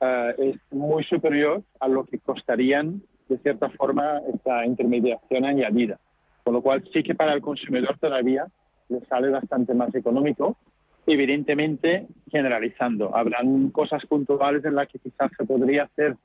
[0.00, 5.98] eh, es muy superior a lo que costarían, de cierta forma, esta intermediación añadida.
[6.44, 8.46] Con lo cual sí que para el consumidor todavía
[8.88, 10.56] le sale bastante más económico,
[11.06, 13.14] evidentemente generalizando.
[13.16, 16.16] Habrán cosas puntuales en las que quizás se podría hacer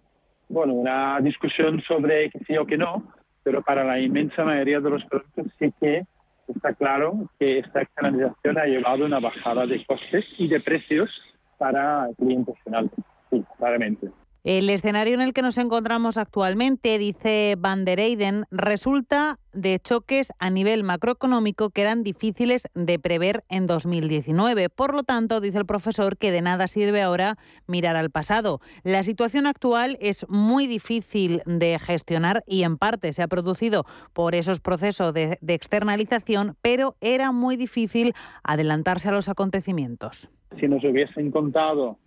[0.48, 3.12] bueno, una discusión sobre que sí o que no,
[3.44, 6.06] pero para la inmensa mayoría de los productos sí que
[6.48, 11.10] está claro que esta externalización ha llevado a una bajada de costes y de precios
[11.58, 12.92] para clientes finales.
[13.30, 14.10] Sí, claramente.
[14.50, 20.34] El escenario en el que nos encontramos actualmente, dice Van der Eyden, resulta de choques
[20.40, 24.70] a nivel macroeconómico que eran difíciles de prever en 2019.
[24.70, 28.60] Por lo tanto, dice el profesor que de nada sirve ahora mirar al pasado.
[28.84, 34.34] La situación actual es muy difícil de gestionar y en parte se ha producido por
[34.34, 40.32] esos procesos de, de externalización, pero era muy difícil adelantarse a los acontecimientos.
[40.60, 42.00] Si nos hubiesen contado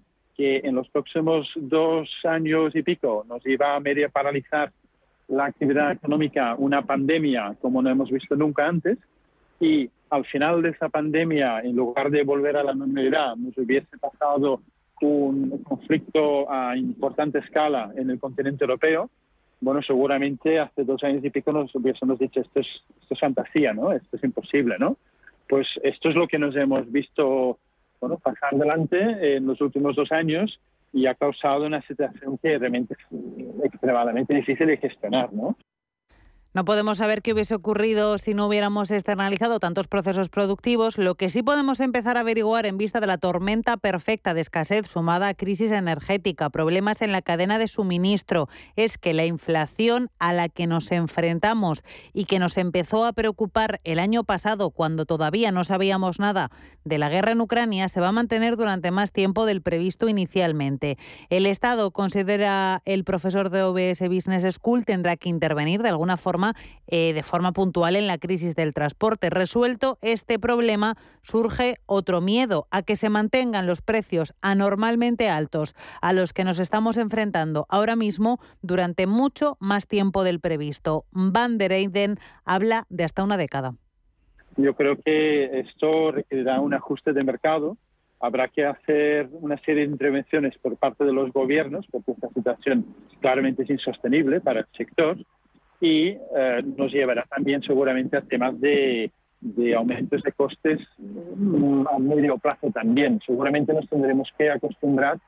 [0.46, 4.72] en los próximos dos años y pico nos iba a medio paralizar
[5.28, 8.98] la actividad económica una pandemia como no hemos visto nunca antes
[9.60, 13.96] y al final de esa pandemia, en lugar de volver a la normalidad, nos hubiese
[13.98, 14.60] pasado
[15.00, 19.10] un conflicto a importante escala en el continente europeo,
[19.60, 22.66] bueno, seguramente hace dos años y pico nos hubiésemos dicho esto es,
[23.00, 23.92] esto es fantasía, ¿no?
[23.92, 24.96] Esto es imposible, ¿no?
[25.48, 27.58] Pues esto es lo que nos hemos visto
[28.22, 30.60] pasar adelante en los últimos dos años
[30.92, 35.56] y ha causado una situación que realmente es extremadamente difícil de gestionar, ¿no?
[36.54, 40.98] No podemos saber qué hubiese ocurrido si no hubiéramos externalizado tantos procesos productivos.
[40.98, 44.86] Lo que sí podemos empezar a averiguar en vista de la tormenta perfecta de escasez
[44.86, 50.34] sumada a crisis energética, problemas en la cadena de suministro, es que la inflación a
[50.34, 55.52] la que nos enfrentamos y que nos empezó a preocupar el año pasado cuando todavía
[55.52, 56.50] no sabíamos nada
[56.84, 60.98] de la guerra en Ucrania se va a mantener durante más tiempo del previsto inicialmente.
[61.30, 66.41] El Estado, considera el profesor de OBS Business School, tendrá que intervenir de alguna forma
[66.86, 69.30] eh, de forma puntual en la crisis del transporte.
[69.30, 76.12] Resuelto este problema, surge otro miedo a que se mantengan los precios anormalmente altos a
[76.12, 81.04] los que nos estamos enfrentando ahora mismo durante mucho más tiempo del previsto.
[81.12, 83.74] Van der Eyden habla de hasta una década.
[84.56, 87.76] Yo creo que esto requerirá un ajuste de mercado.
[88.20, 92.86] Habrá que hacer una serie de intervenciones por parte de los gobiernos, porque esta situación
[93.20, 95.16] claramente es insostenible para el sector
[95.82, 99.10] y eh, nos llevará también seguramente a temas de,
[99.76, 103.20] aumentos de costes mm, a medio plazo también.
[103.26, 105.18] Seguramente nos tendremos que acostumbrar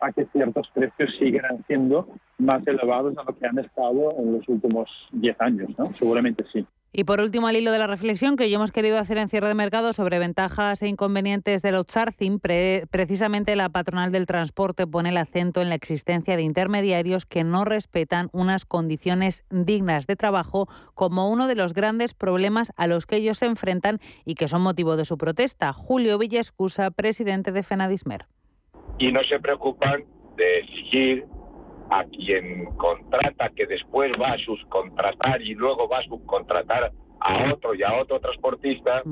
[0.00, 2.06] a que ciertos precios sigan siendo
[2.38, 5.92] más elevados a lo que han estado en los últimos 10 años, ¿no?
[5.98, 6.64] Seguramente sí.
[6.96, 9.48] Y por último, al hilo de la reflexión que hoy hemos querido hacer en cierre
[9.48, 15.16] de mercado sobre ventajas e inconvenientes del outsourcing, precisamente la patronal del transporte pone el
[15.16, 21.28] acento en la existencia de intermediarios que no respetan unas condiciones dignas de trabajo como
[21.32, 24.96] uno de los grandes problemas a los que ellos se enfrentan y que son motivo
[24.96, 25.72] de su protesta.
[25.72, 28.26] Julio Villescusa, presidente de Fenadismer.
[29.00, 30.04] Y no se preocupan
[30.36, 31.26] de exigir
[31.90, 37.74] a quien contrata, que después va a subcontratar y luego va a subcontratar a otro
[37.74, 39.02] y a otro transportista,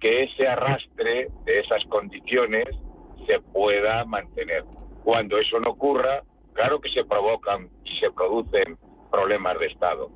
[0.00, 2.66] que ese arrastre de esas condiciones
[3.26, 4.64] se pueda mantener.
[5.02, 8.76] Cuando eso no ocurra, claro que se provocan y se producen
[9.10, 10.10] problemas de Estado,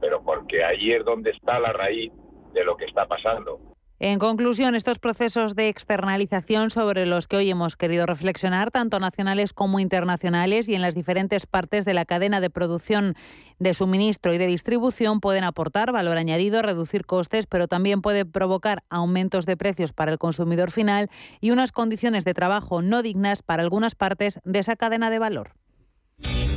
[0.00, 2.12] pero porque ahí es donde está la raíz
[2.52, 3.69] de lo que está pasando.
[4.02, 9.52] En conclusión, estos procesos de externalización sobre los que hoy hemos querido reflexionar, tanto nacionales
[9.52, 13.14] como internacionales y en las diferentes partes de la cadena de producción,
[13.58, 18.84] de suministro y de distribución, pueden aportar valor añadido, reducir costes, pero también puede provocar
[18.88, 21.10] aumentos de precios para el consumidor final
[21.42, 25.59] y unas condiciones de trabajo no dignas para algunas partes de esa cadena de valor.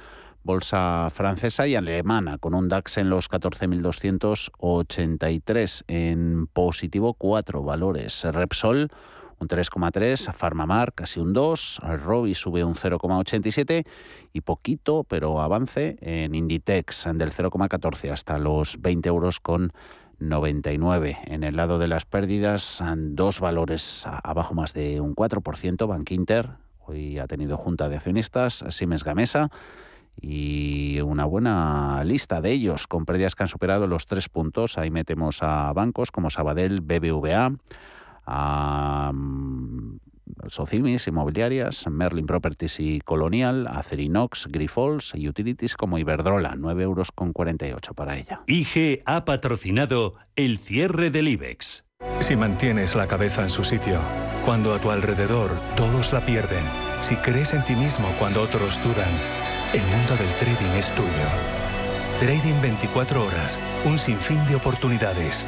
[0.43, 5.85] bolsa francesa y alemana, con un DAX en los 14.283.
[5.89, 8.25] En positivo, cuatro valores.
[8.25, 8.91] Repsol
[9.41, 13.87] un 3,3, Farmamar casi un 2, Robi sube un 0,87
[14.33, 19.73] y poquito, pero avance en Inditex del 0,14 hasta los 20 euros con
[20.19, 21.19] 99.
[21.27, 26.51] En el lado de las pérdidas, dos valores abajo más de un 4%, Bank Inter,
[26.85, 29.51] hoy ha tenido junta de accionistas, Siemens Gamesa,
[30.21, 34.77] y una buena lista de ellos con pérdidas que han superado los tres puntos.
[34.77, 37.53] Ahí metemos a bancos como Sabadell, BBVA,
[38.29, 39.13] a
[40.49, 47.33] Socimis Inmobiliarias, Merlin Properties y Colonial, Acerinox, Grifols y Utilities como Iberdrola, 9 euros con
[47.33, 48.43] 48 para ella.
[48.47, 51.85] IG ha patrocinado el cierre del IBEX.
[52.21, 53.99] Si mantienes la cabeza en su sitio,
[54.45, 56.65] cuando a tu alrededor todos la pierden,
[57.01, 59.11] si crees en ti mismo cuando otros dudan,
[59.75, 61.09] el mundo del trading es tuyo.
[62.21, 65.47] Trading 24 horas, un sinfín de oportunidades.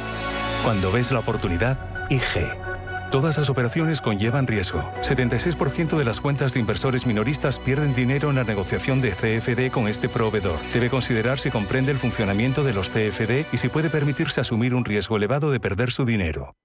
[0.63, 1.77] Cuando ves la oportunidad,
[2.09, 2.70] IG.
[3.11, 4.79] Todas las operaciones conllevan riesgo.
[5.01, 9.89] 76% de las cuentas de inversores minoristas pierden dinero en la negociación de CFD con
[9.89, 10.57] este proveedor.
[10.73, 14.85] Debe considerar si comprende el funcionamiento de los CFD y si puede permitirse asumir un
[14.85, 16.55] riesgo elevado de perder su dinero.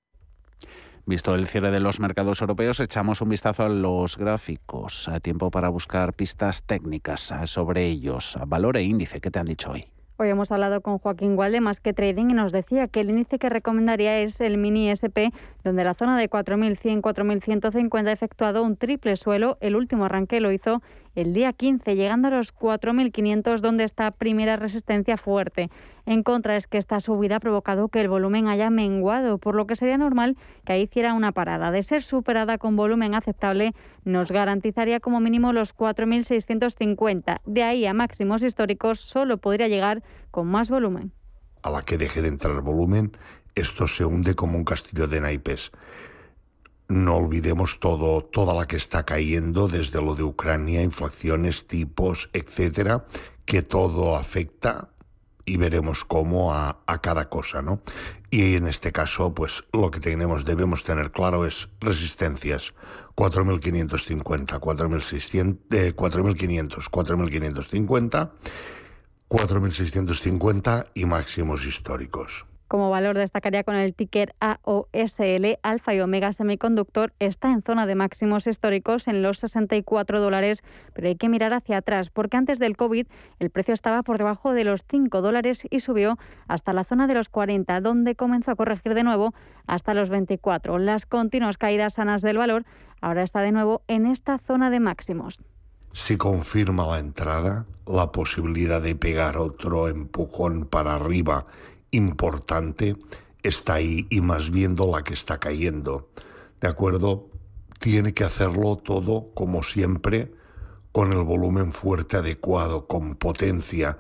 [1.05, 5.09] Visto el cierre de los mercados europeos, echamos un vistazo a los gráficos.
[5.09, 8.39] A tiempo para buscar pistas técnicas sobre ellos.
[8.47, 9.96] Valor e índice, ¿qué te han dicho hoy?
[10.19, 13.11] Hoy hemos hablado con Joaquín Gual de Más que Trading y nos decía que el
[13.11, 15.29] índice que recomendaría es el mini SP,
[15.63, 19.59] donde la zona de 4.100-4.150 ha efectuado un triple suelo.
[19.61, 20.81] El último arranque lo hizo
[21.17, 25.71] el día 15, llegando a los 4.500, donde está primera resistencia fuerte.
[26.05, 29.67] En contra es que esta subida ha provocado que el volumen haya menguado, por lo
[29.67, 31.71] que sería normal que ahí hiciera una parada.
[31.71, 33.73] De ser superada con volumen aceptable,
[34.05, 37.41] nos garantizaría como mínimo los 4.650.
[37.47, 41.13] De ahí a máximos históricos solo podría llegar con más volumen.
[41.63, 43.17] A la que deje de entrar volumen,
[43.55, 45.73] esto se hunde como un castillo de naipes
[46.89, 53.05] no olvidemos todo, toda la que está cayendo desde lo de Ucrania, inflaciones, tipos, etcétera,
[53.45, 54.91] que todo afecta
[55.45, 57.81] y veremos cómo a, cada cosa, ¿no?
[58.31, 62.75] Y en este caso, pues lo que tenemos, debemos tener claro es resistencias.
[63.15, 68.31] 4.550, 4.600, eh, 4.500, 4.550,
[69.29, 72.47] 4.650 y máximos históricos.
[72.69, 77.95] Como valor destacaría con el ticker AOSL, Alfa y Omega Semiconductor está en zona de
[77.95, 82.77] máximos históricos en los 64 dólares, pero hay que mirar hacia atrás porque antes del
[82.77, 83.07] COVID
[83.39, 87.15] el precio estaba por debajo de los 5 dólares y subió hasta la zona de
[87.15, 89.33] los 40, donde comenzó a corregir de nuevo
[89.69, 90.79] hasta los 24.
[90.79, 92.65] Las continuas caídas sanas del valor
[93.01, 95.41] ahora está de nuevo en esta zona de máximos.
[95.93, 101.47] Si confirma la entrada, la posibilidad de pegar otro empujón para arriba
[101.91, 102.97] importante
[103.43, 106.11] está ahí y más viendo la que está cayendo.
[106.61, 107.29] ¿De acuerdo?
[107.79, 110.33] Tiene que hacerlo todo como siempre,
[110.93, 113.99] con el volumen fuerte adecuado, con potencia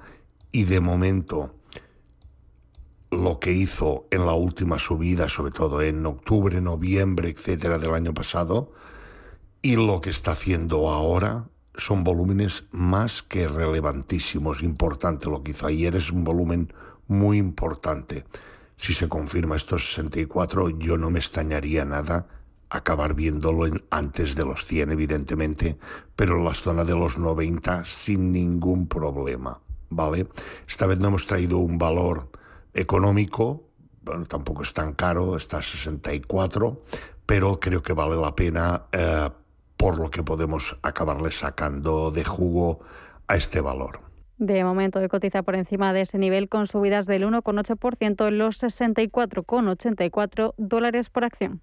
[0.50, 1.54] y de momento
[3.10, 8.14] lo que hizo en la última subida, sobre todo en octubre, noviembre, etcétera, del año
[8.14, 8.72] pasado,
[9.62, 14.62] y lo que está haciendo ahora son volúmenes más que relevantísimos.
[14.62, 16.72] Importante lo que hizo ayer es un volumen
[17.08, 18.24] muy importante.
[18.76, 22.26] Si se confirma estos 64, yo no me extrañaría nada
[22.68, 25.78] acabar viéndolo antes de los 100, evidentemente,
[26.14, 30.26] pero en la zona de los 90 sin ningún problema, ¿vale?
[30.68, 32.30] Esta vez no hemos traído un valor
[32.74, 33.64] económico,
[34.02, 36.82] bueno, tampoco es tan caro, está a 64,
[37.24, 39.30] pero creo que vale la pena eh,
[39.76, 42.80] por lo que podemos acabarle sacando de jugo
[43.28, 44.05] a este valor.
[44.38, 48.62] De momento de cotiza por encima de ese nivel con subidas del 1,8% en los
[48.62, 51.62] 64,84 dólares por acción.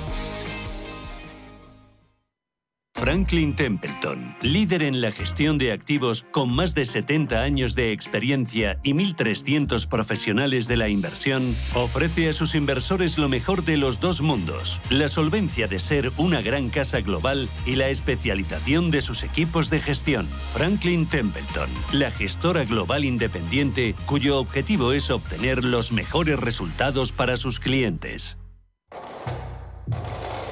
[3.11, 8.79] Franklin Templeton, líder en la gestión de activos con más de 70 años de experiencia
[8.83, 14.21] y 1.300 profesionales de la inversión, ofrece a sus inversores lo mejor de los dos
[14.21, 19.69] mundos, la solvencia de ser una gran casa global y la especialización de sus equipos
[19.69, 20.29] de gestión.
[20.53, 27.59] Franklin Templeton, la gestora global independiente cuyo objetivo es obtener los mejores resultados para sus
[27.59, 28.37] clientes.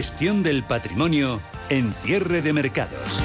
[0.00, 3.22] Gestión del patrimonio en cierre de mercados.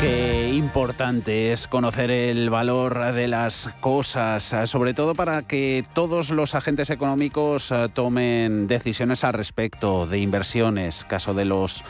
[0.00, 6.54] Qué importante es conocer el valor de las cosas, sobre todo para que todos los
[6.54, 11.84] agentes económicos eh, tomen decisiones al respecto de inversiones, caso de los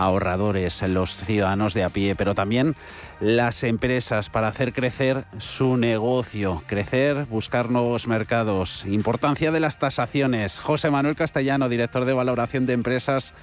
[0.00, 2.74] ahorradores, los ciudadanos de a pie, pero también
[3.20, 8.84] las empresas para hacer crecer su negocio, crecer, buscar nuevos mercados.
[8.86, 10.58] Importancia de las tasaciones.
[10.58, 13.34] José Manuel Castellano, director de valoración de empresas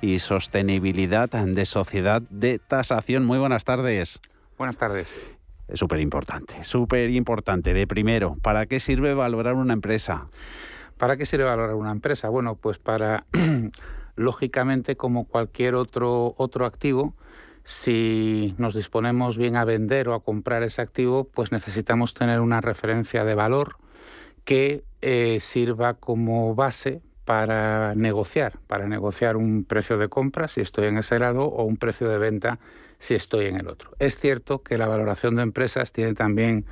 [0.00, 3.24] y sostenibilidad de Sociedad de Tasación.
[3.24, 4.20] Muy buenas tardes.
[4.56, 5.18] Buenas tardes.
[5.66, 7.72] Es súper importante, súper importante.
[7.72, 10.28] De primero, ¿para qué sirve valorar una empresa?
[10.98, 12.28] ¿Para qué sirve valorar una empresa?
[12.28, 13.24] Bueno, pues para,
[14.16, 17.14] lógicamente, como cualquier otro, otro activo,
[17.64, 22.60] si nos disponemos bien a vender o a comprar ese activo, pues necesitamos tener una
[22.60, 23.78] referencia de valor
[24.44, 30.86] que eh, sirva como base para negociar, para negociar un precio de compra si estoy
[30.86, 32.58] en ese lado o un precio de venta
[32.98, 33.92] si estoy en el otro.
[33.98, 36.66] Es cierto que la valoración de empresas tiene también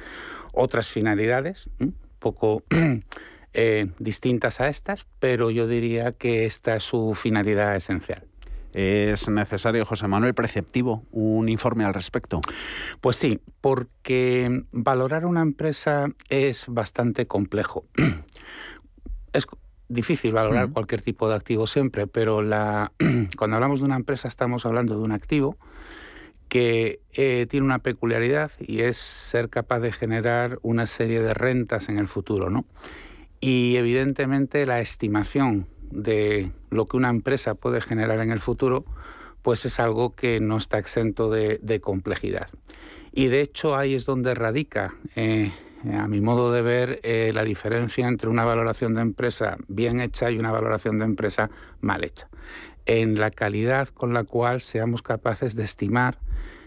[0.52, 1.70] otras finalidades,
[2.18, 2.62] poco
[3.54, 8.26] eh, distintas a estas, pero yo diría que esta es su finalidad esencial.
[8.72, 12.40] ¿Es necesario, José Manuel, preceptivo un informe al respecto?
[13.02, 17.84] Pues sí, porque valorar una empresa es bastante complejo.
[19.34, 19.46] es
[19.88, 22.92] difícil valorar cualquier tipo de activo siempre, pero la,
[23.36, 25.58] cuando hablamos de una empresa estamos hablando de un activo
[26.48, 31.88] que eh, tiene una peculiaridad y es ser capaz de generar una serie de rentas
[31.88, 32.66] en el futuro, ¿no?
[33.42, 38.84] Y evidentemente la estimación de lo que una empresa puede generar en el futuro,
[39.42, 42.48] pues es algo que no está exento de, complejidad.
[43.12, 45.50] Y de hecho ahí es donde radica, eh,
[45.92, 50.30] a mi modo de ver, eh, la diferencia entre una valoración de empresa bien hecha
[50.30, 52.28] y una valoración de empresa mal hecha.
[52.86, 56.16] En la calidad con la cual seamos capaces de estimar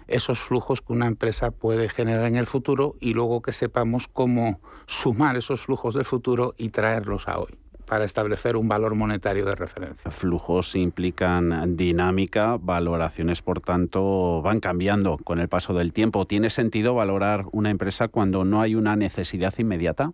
[0.07, 4.59] esos flujos que una empresa puede generar en el futuro y luego que sepamos cómo
[4.85, 9.55] sumar esos flujos del futuro y traerlos a hoy para establecer un valor monetario de
[9.55, 10.09] referencia.
[10.11, 16.25] Flujos implican dinámica, valoraciones, por tanto, van cambiando con el paso del tiempo.
[16.25, 20.13] ¿Tiene sentido valorar una empresa cuando no hay una necesidad inmediata?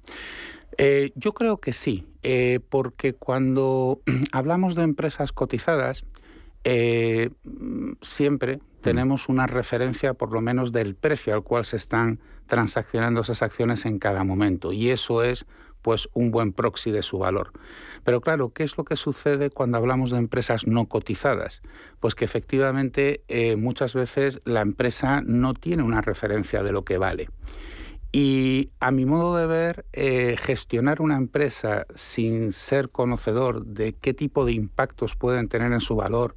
[0.78, 6.06] Eh, yo creo que sí, eh, porque cuando hablamos de empresas cotizadas,
[6.64, 7.30] eh,
[8.02, 8.60] siempre.
[8.82, 13.86] Tenemos una referencia por lo menos del precio al cual se están transaccionando esas acciones
[13.86, 14.74] en cada momento.
[14.74, 15.46] Y eso es
[15.82, 17.52] pues un buen proxy de su valor.
[18.04, 21.62] Pero claro, ¿qué es lo que sucede cuando hablamos de empresas no cotizadas?
[22.00, 26.98] Pues que efectivamente eh, muchas veces la empresa no tiene una referencia de lo que
[26.98, 27.30] vale.
[28.12, 34.14] Y a mi modo de ver, eh, gestionar una empresa sin ser conocedor de qué
[34.14, 36.36] tipo de impactos pueden tener en su valor,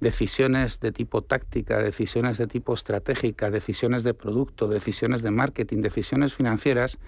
[0.00, 6.34] decisiones de tipo táctica, decisiones de tipo estratégica, decisiones de producto, decisiones de marketing, decisiones
[6.34, 6.98] financieras,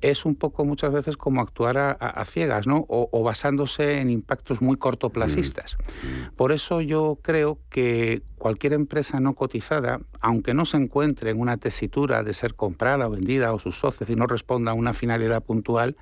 [0.00, 2.86] es un poco muchas veces como actuar a, ciegas, ¿no?
[2.88, 5.76] O, basándose en impactos muy cortoplacistas.
[5.76, 6.36] Mm.
[6.36, 11.58] Por eso yo creo que cualquier empresa no cotizada, aunque no se encuentre en una
[11.58, 15.42] tesitura de ser comprada o vendida o sus socios y no responda a una finalidad
[15.42, 15.96] puntual,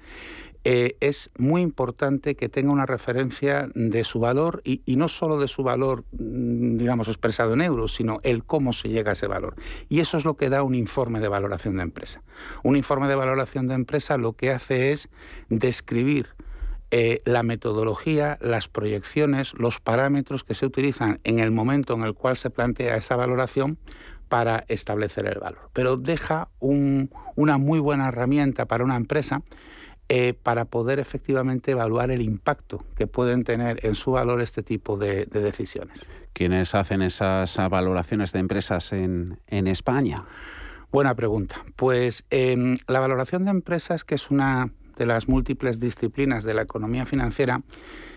[0.64, 5.48] eh, es muy importante que tenga una referencia de su valor y, no solo de
[5.48, 9.54] su valor, mm, digamos, expresado en euros, sino el cómo se llega a ese valor.
[9.88, 12.22] Y eso es lo que da un informe de valoración de empresa.
[12.62, 15.08] Un informe de valoración de empresa lo que hace es
[15.48, 16.34] describir
[16.90, 22.14] eh, la metodología, las proyecciones, los parámetros que se utilizan en el momento en el
[22.14, 23.78] cual se plantea esa valoración
[24.28, 25.70] para establecer el valor.
[25.72, 29.42] Pero deja una muy buena herramienta para una empresa
[30.10, 34.96] eh, para poder efectivamente evaluar el impacto que pueden tener en su valor este tipo
[34.96, 36.08] de, decisiones.
[36.32, 40.24] ¿Quiénes hacen esas valoraciones de empresas en, España?
[40.90, 41.56] Buena pregunta.
[41.76, 46.62] Pues em, la valoración de empresas, que es una de las múltiples disciplinas de la
[46.62, 47.60] economía financiera,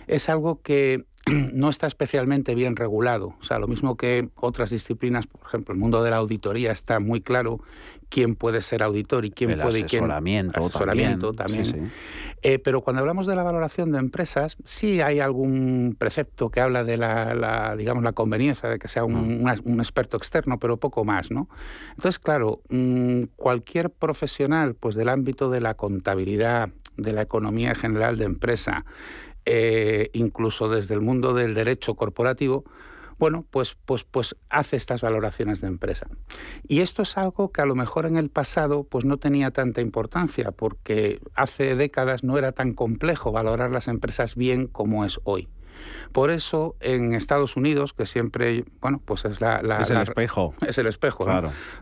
[0.08, 1.06] es algo que
[1.54, 3.36] no está especialmente bien regulado.
[3.40, 7.00] O sea, lo mismo que otras disciplinas, por ejemplo, el mundo de la auditoría está
[7.00, 7.62] muy claro
[8.10, 11.92] quién puede ser auditor y quién puede quién asesoramiento también.
[12.42, 16.84] Eh, pero cuando hablamos de la valoración de empresas, sí hay algún precepto que habla
[16.84, 19.80] de la, digamos, la conveniencia de que sea un, mm.
[19.80, 21.48] experto externo, pero poco más, ¿no?
[21.92, 28.18] Entonces, claro, mm, cualquier profesional, pues del ámbito de la contabilidad, de la economía general
[28.18, 28.86] de empresa,
[29.46, 32.64] eh, incluso desde el mundo del derecho corporativo,
[33.22, 36.08] bueno, pues, pues, pues hace estas valoraciones de empresa.
[36.68, 39.80] Y esto es algo que a lo mejor en el pasado pues no tenía tanta
[39.80, 45.50] importancia, porque hace décadas no era tan complejo valorar las empresas bien como es hoy.
[46.12, 49.58] Por eso en Estados Unidos, que siempre, bueno, pues es la...
[49.82, 50.54] es el espejo.
[50.66, 51.26] Es el espejo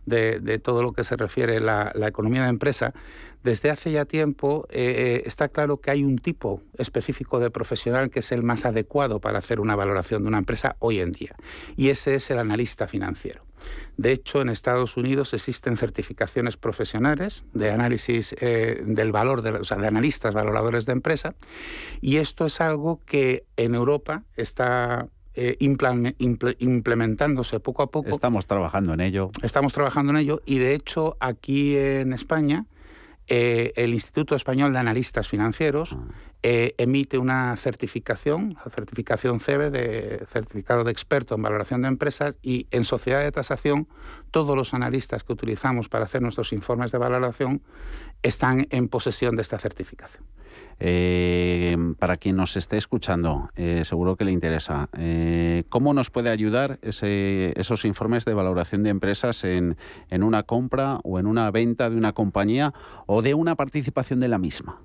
[0.06, 2.94] de, todo lo que se refiere a la economía de empresa,
[3.44, 8.10] desde hace ya tiempo eh, eh, está claro que hay un tipo específico de profesional
[8.10, 11.36] que es el más adecuado para hacer una valoración de una empresa hoy en día,
[11.78, 13.44] y ese es el analista financiero.
[13.98, 19.64] De hecho, en Estados Unidos existen certificaciones profesionales de análisis eh, del valor, de, o
[19.64, 21.36] sea, de analistas valoradores de empresa,
[22.02, 25.08] y esto es algo que en Europa está
[26.60, 28.10] implementándose poco a poco.
[28.10, 29.32] Estamos trabajando en ello.
[29.42, 32.66] Estamos trabajando en ello y de hecho aquí en España
[33.30, 36.04] eh, el Instituto Español de Analistas Financieros ah.
[36.42, 42.36] eh, emite una certificación, la certificación CEBE, de certificado de experto en valoración de empresas,
[42.42, 43.88] y en sociedad de tasación
[44.32, 47.62] todos los analistas que utilizamos para hacer nuestros informes de valoración
[48.24, 50.24] están en posesión de esta certificación.
[50.82, 54.88] Eh, para quien nos esté escuchando, eh, seguro que le interesa.
[54.98, 59.76] Eh, ¿Cómo nos puede ayudar esos informes de valoración de empresas en,
[60.12, 62.74] una compra o en una venta de una compañía
[63.08, 64.82] o de una participación de la misma?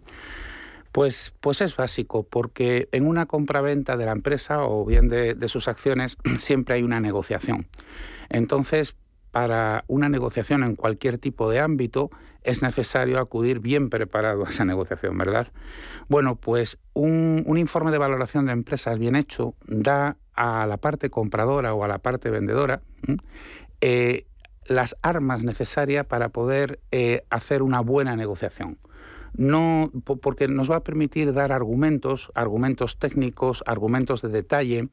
[0.90, 5.48] Pues, pues es básico, porque en una compra-venta de la empresa o bien de, de
[5.48, 7.66] sus acciones siempre hay una negociación.
[8.30, 8.96] Entonces,
[9.30, 12.10] para una negociación en cualquier tipo de ámbito,
[12.44, 15.48] es necesario acudir bien preparado a esa negociación, ¿verdad?
[16.08, 21.74] Bueno, pues un, informe de valoración de empresas bien hecho da a la parte compradora
[21.74, 22.82] o a la parte vendedora
[23.80, 24.26] eh,
[24.66, 28.78] las armas necesarias para poder eh, hacer una buena negociación.
[29.36, 34.88] No, porque nos va a permitir dar argumentos, argumentos técnicos, argumentos de detalle,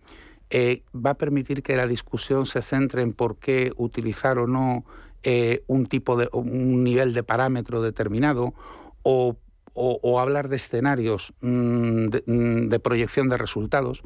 [0.50, 4.84] eh, va a permitir que la discusión se centre en por qué utilizar o no
[5.24, 8.54] eh, un tipo de un nivel de parámetro determinado
[9.04, 9.38] o,
[10.20, 14.02] hablar de escenarios mm, mm, de, proyección de resultados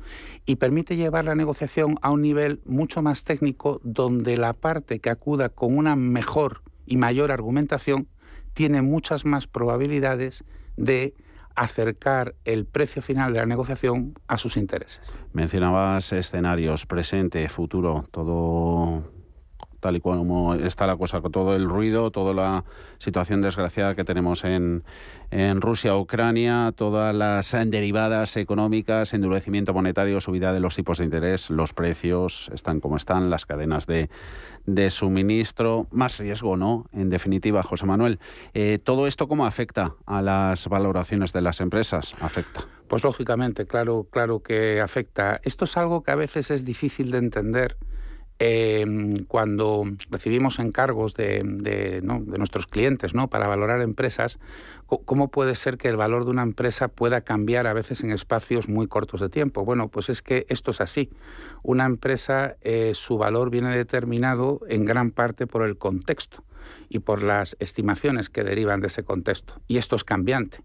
[0.46, 5.10] y permite llevar la negociación a un nivel mucho más técnico donde la parte que
[5.10, 8.08] acuda con una mejor y mayor argumentación
[8.54, 10.44] tiene muchas más probabilidades
[10.78, 11.14] de
[11.56, 15.02] acercar el precio final de la negociación a sus intereses.
[15.34, 19.04] Mencionabas escenarios presente, futuro, todo
[19.86, 22.64] tal y como está la cosa, con todo el ruido, toda la
[22.98, 24.84] situación desgraciada que tenemos en,
[25.30, 31.52] en Rusia, Ucrania, todas las derivadas económicas, endurecimiento monetario, subida de los tipos de interés,
[31.52, 34.10] los precios están como están, las cadenas de,
[34.66, 36.88] de suministro, más riesgo, ¿no?
[36.92, 38.18] En definitiva, José Manuel,
[38.56, 42.16] eh, ¿todo esto cómo afecta a las valoraciones de las empresas?
[42.22, 42.66] Afecta.
[42.88, 45.40] Pues lógicamente, claro, claro que afecta.
[45.44, 47.78] Esto es algo que a veces es difícil de entender
[48.38, 51.42] Em, cuando recibimos encargos de,
[52.04, 53.30] nuestros clientes ¿no?
[53.30, 54.40] para valorar empresas,
[54.88, 58.68] ¿cómo puede ser que el valor de una empresa pueda cambiar a veces en espacios
[58.68, 59.64] muy cortos de tiempo?
[59.64, 61.10] Bueno, pues es que esto es así.
[61.64, 66.44] Una empresa, eh, su valor viene determinado en gran parte por el contexto
[66.90, 69.62] y por las estimaciones que derivan de ese contexto.
[69.68, 70.60] Y esto es cambiante.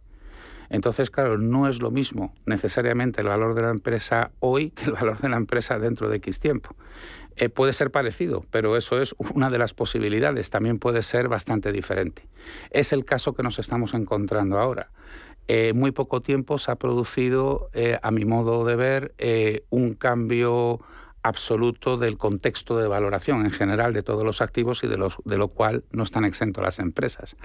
[0.71, 4.93] Entonces, claro, no es lo mismo necesariamente el valor de la empresa hoy que el
[4.93, 6.77] valor de la empresa dentro de X tiempo.
[7.37, 10.51] Eh, puede ser parecido, pero eso es una de las posibilidades.
[10.51, 12.27] También puede ser bastante diferente.
[12.71, 14.91] Es el caso que nos estamos encontrando ahora.
[15.49, 19.95] En muy poco tiempo se ha producido, eh, a mi modo de ver, eh, un
[19.95, 20.81] cambio
[21.23, 25.37] absoluto del contexto de valoración en general de todos los activos y de, los, de
[25.37, 27.37] lo cual no están exentos las empresas.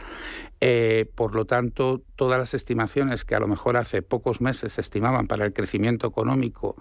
[0.61, 4.82] Eh, por lo tanto, todas las estimaciones que a lo mejor hace pocos meses se
[4.82, 6.76] estimaban para el crecimiento económico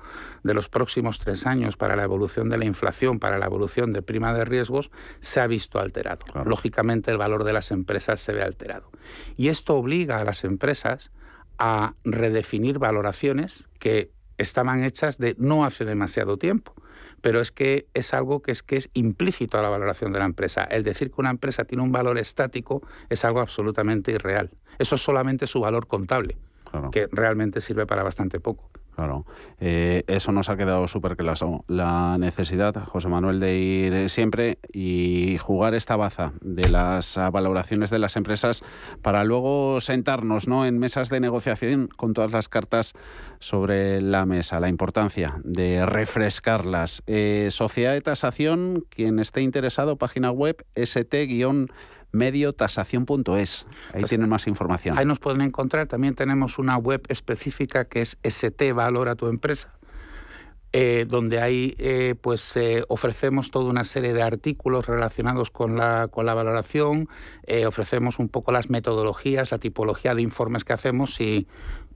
[0.44, 4.02] de los próximos tres años, para la evolución de la inflación, para la evolución de
[4.02, 4.90] prima de riesgos,
[5.20, 6.24] se ha visto alterado.
[6.44, 8.90] Lógicamente, el valor de las empresas se ve alterado.
[9.36, 11.10] Y esto obliga a las empresas
[11.58, 16.74] a redefinir valoraciones que estaban hechas de no hace demasiado tiempo
[17.24, 20.26] pero es que es algo que es, que es implícito a la valoración de la
[20.26, 20.64] empresa.
[20.64, 24.50] El decir que una empresa tiene un valor estático es algo absolutamente irreal.
[24.78, 26.36] Eso es solamente su valor contable,
[26.92, 28.68] que realmente sirve para bastante poco.
[28.94, 29.26] Claro,
[29.58, 31.64] eh, eso nos ha quedado súper claro.
[31.66, 37.98] La necesidad, José Manuel, de ir siempre y jugar esta baza de las valoraciones de
[37.98, 38.62] las empresas
[39.02, 40.64] para luego sentarnos ¿no?
[40.64, 42.92] en mesas de negociación con todas las cartas
[43.40, 44.60] sobre la mesa.
[44.60, 47.02] La importancia de refrescarlas.
[47.06, 51.26] Eh, sociedad de tasación, quien esté interesado, página web st-
[52.14, 53.66] mediotasación.es.
[53.92, 54.98] Ahí pues tienen más información.
[54.98, 55.86] Ahí nos pueden encontrar.
[55.86, 59.74] También tenemos una web específica que es ST Valora tu empresa.
[60.76, 66.08] Eh, donde ahí eh, pues eh, ofrecemos toda una serie de artículos relacionados con la,
[66.08, 67.08] con la valoración,
[67.64, 71.46] ofrecemos un poco las metodologías, la tipología de informes que hacemos y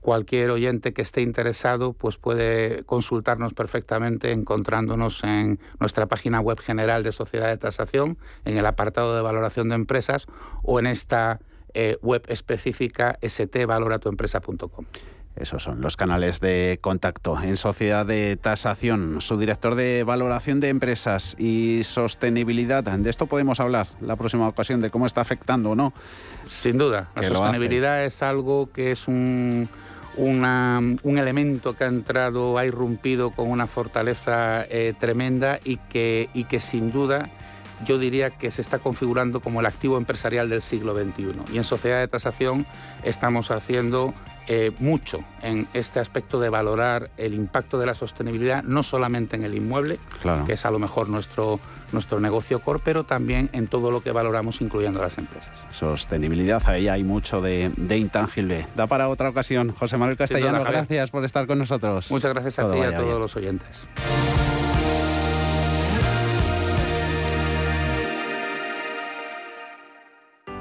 [0.01, 7.03] cualquier oyente que esté interesado pues puede consultarnos perfectamente encontrándonos en nuestra página web general
[7.03, 10.27] de Sociedad de Tasación, en el apartado de valoración de empresas
[10.63, 11.39] o en esta
[11.73, 14.85] eh, web específica stvaloratuempresa.com.
[15.35, 19.21] Esos son los canales de contacto en Sociedad de Tasación.
[19.21, 22.83] Su director de valoración de empresas y sostenibilidad.
[22.83, 25.93] De esto podemos hablar la próxima ocasión, de cómo está afectando o no.
[26.45, 27.09] Sin duda.
[27.15, 29.69] La sostenibilidad es algo que es un
[30.17, 36.45] un elemento que ha entrado, ha irrumpido con una fortaleza eh, tremenda y que, y
[36.45, 37.29] que sin duda
[37.85, 41.53] yo diría que se está configurando como el activo empresarial del siglo XXI.
[41.53, 42.65] Y en Sociedad de Tasación
[43.03, 44.13] estamos haciendo
[44.51, 49.43] eh, mucho en este aspecto de valorar el impacto de la sostenibilidad, no solamente en
[49.43, 49.99] el inmueble,
[50.47, 51.59] que es a lo mejor nuestro,
[51.91, 55.61] nuestro negocio core, pero también en todo lo que valoramos, incluyendo las empresas.
[55.71, 58.65] Sostenibilidad, ahí hay mucho de, intangible.
[58.75, 59.71] Da para otra ocasión.
[59.71, 62.09] José Manuel Castellano, gracias por estar con nosotros.
[62.09, 63.83] Muchas gracias a ti y a todos los oyentes.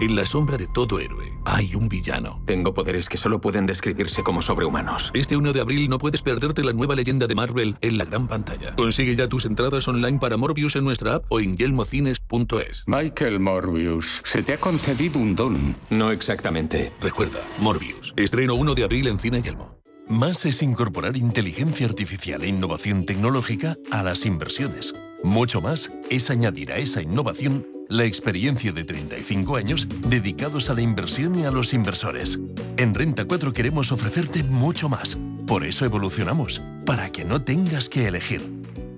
[0.00, 2.40] En la sombra de todo héroe hay un villano.
[2.46, 5.10] Tengo poderes que solo pueden describirse como sobrehumanos.
[5.12, 8.28] Este 1 de abril no puedes perderte la nueva leyenda de Marvel en la gran
[8.28, 8.76] pantalla.
[8.76, 12.84] Consigue ya tus entradas online para Morbius en nuestra app o en yelmocines.es.
[12.86, 15.74] Michael Morbius, se te ha concedido un don.
[15.90, 16.92] No exactamente.
[17.00, 18.14] Recuerda, Morbius.
[18.16, 19.78] Estreno 1 de abril en Cine Yelmo.
[20.06, 24.94] Más es incorporar inteligencia artificial e innovación tecnológica a las inversiones.
[25.24, 30.82] Mucho más es añadir a esa innovación la experiencia de 35 años dedicados a la
[30.82, 32.38] inversión y a los inversores.
[32.76, 35.16] En Renta 4 queremos ofrecerte mucho más.
[35.46, 38.42] Por eso evolucionamos, para que no tengas que elegir.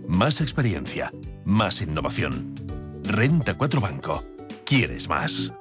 [0.08, 1.12] Más experiencia,
[1.44, 2.54] más innovación.
[3.04, 4.24] Renta 4 Banco.
[4.64, 5.52] ¿Quieres más?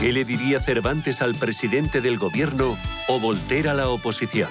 [0.00, 2.76] ¿Qué le diría Cervantes al presidente del gobierno
[3.08, 4.50] o Voltaire a la oposición?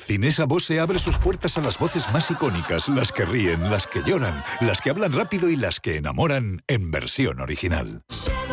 [0.00, 4.02] Cinesa Bose abre sus puertas a las voces más icónicas, las que ríen, las que
[4.02, 8.02] lloran, las que hablan rápido y las que enamoran en versión original.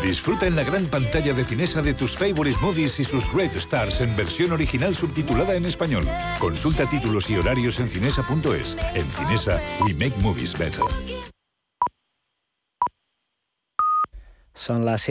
[0.04, 4.02] Disfruta en la gran pantalla de Cinesa de tus favorite movies y sus great stars
[4.02, 6.06] en versión original subtitulada en español.
[6.40, 8.78] Consulta títulos y horarios en cinesa.es.
[8.94, 10.84] En Cinesa, we make movies better.
[14.58, 15.06] Son las